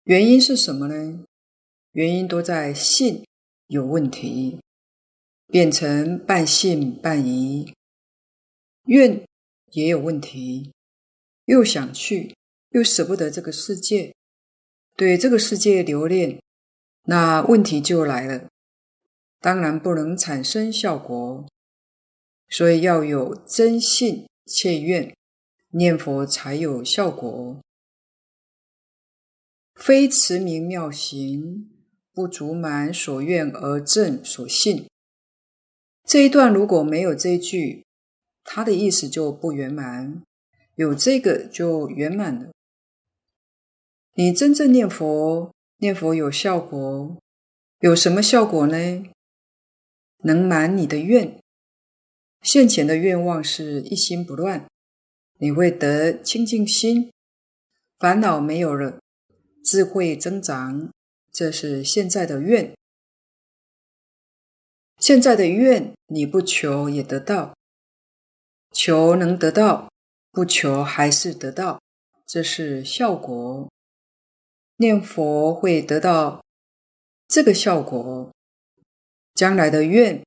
[0.06, 1.26] 原因是什么呢？
[1.92, 3.26] 原因都在信
[3.68, 4.62] 有问题，
[5.48, 7.74] 变成半信半疑。
[8.86, 9.26] 愿
[9.72, 10.72] 也有问题，
[11.46, 12.36] 又想去，
[12.70, 14.14] 又舍不得这个世界，
[14.96, 16.42] 对这个世界留恋。
[17.04, 18.48] 那问题就来了，
[19.40, 21.48] 当然不能产生效果，
[22.50, 25.16] 所以要有真信切愿，
[25.70, 27.62] 念佛才有效果。
[29.76, 31.70] 非持名妙行，
[32.14, 34.88] 不足满所愿而证所信。
[36.08, 37.86] 这一段如果没有这一句，
[38.46, 40.24] 它的意思就不圆满；
[40.76, 42.52] 有这个就圆满了。
[44.14, 45.54] 你真正念佛。
[45.80, 47.18] 念佛有效果，
[47.82, 49.06] 有什么效果呢？
[50.24, 51.40] 能满你的愿。
[52.42, 54.66] 现前的愿望是一心不乱，
[55.38, 57.12] 你会得清净心，
[58.00, 59.00] 烦恼没有了，
[59.64, 60.90] 智慧增长。
[61.32, 62.74] 这是现在的愿。
[65.00, 67.56] 现在的愿，你不求也得到，
[68.72, 69.92] 求能得到，
[70.32, 71.80] 不求还是得到，
[72.26, 73.70] 这是效果。
[74.78, 76.44] 念佛会得到
[77.28, 78.32] 这个效果，
[79.34, 80.24] 将来的愿，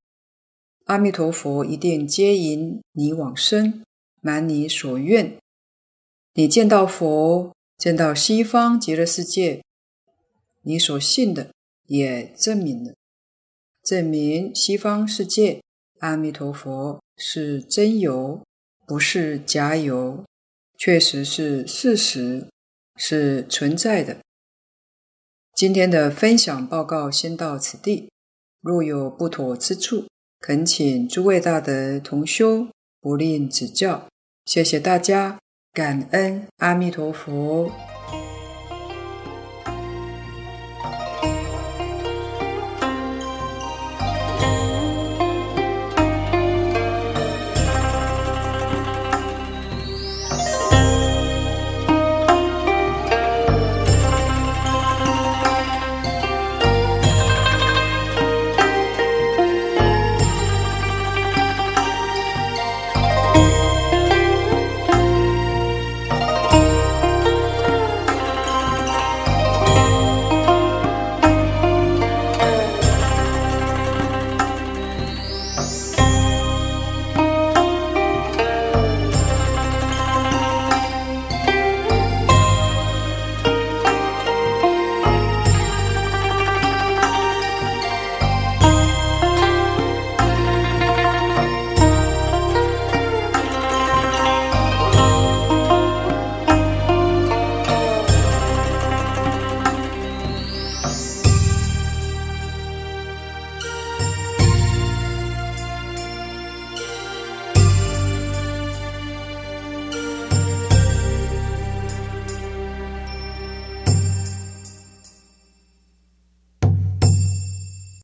[0.86, 3.82] 阿弥陀佛一定接引你往生，
[4.20, 5.36] 满你所愿。
[6.34, 9.64] 你见到佛，见到西方极乐世界，
[10.62, 11.50] 你所信的
[11.86, 12.94] 也证明了，
[13.82, 15.62] 证明西方世界
[16.00, 18.42] 阿弥陀佛是真有，
[18.86, 20.24] 不是假有，
[20.78, 22.46] 确实是事实，
[22.96, 24.18] 是存在的。
[25.54, 28.10] 今天的分享报告先到此地，
[28.60, 30.06] 若有不妥之处，
[30.38, 32.68] 恳请诸位大德同修
[33.00, 34.06] 不吝指教。
[34.46, 35.38] 谢谢大家，
[35.72, 37.70] 感恩阿弥陀佛。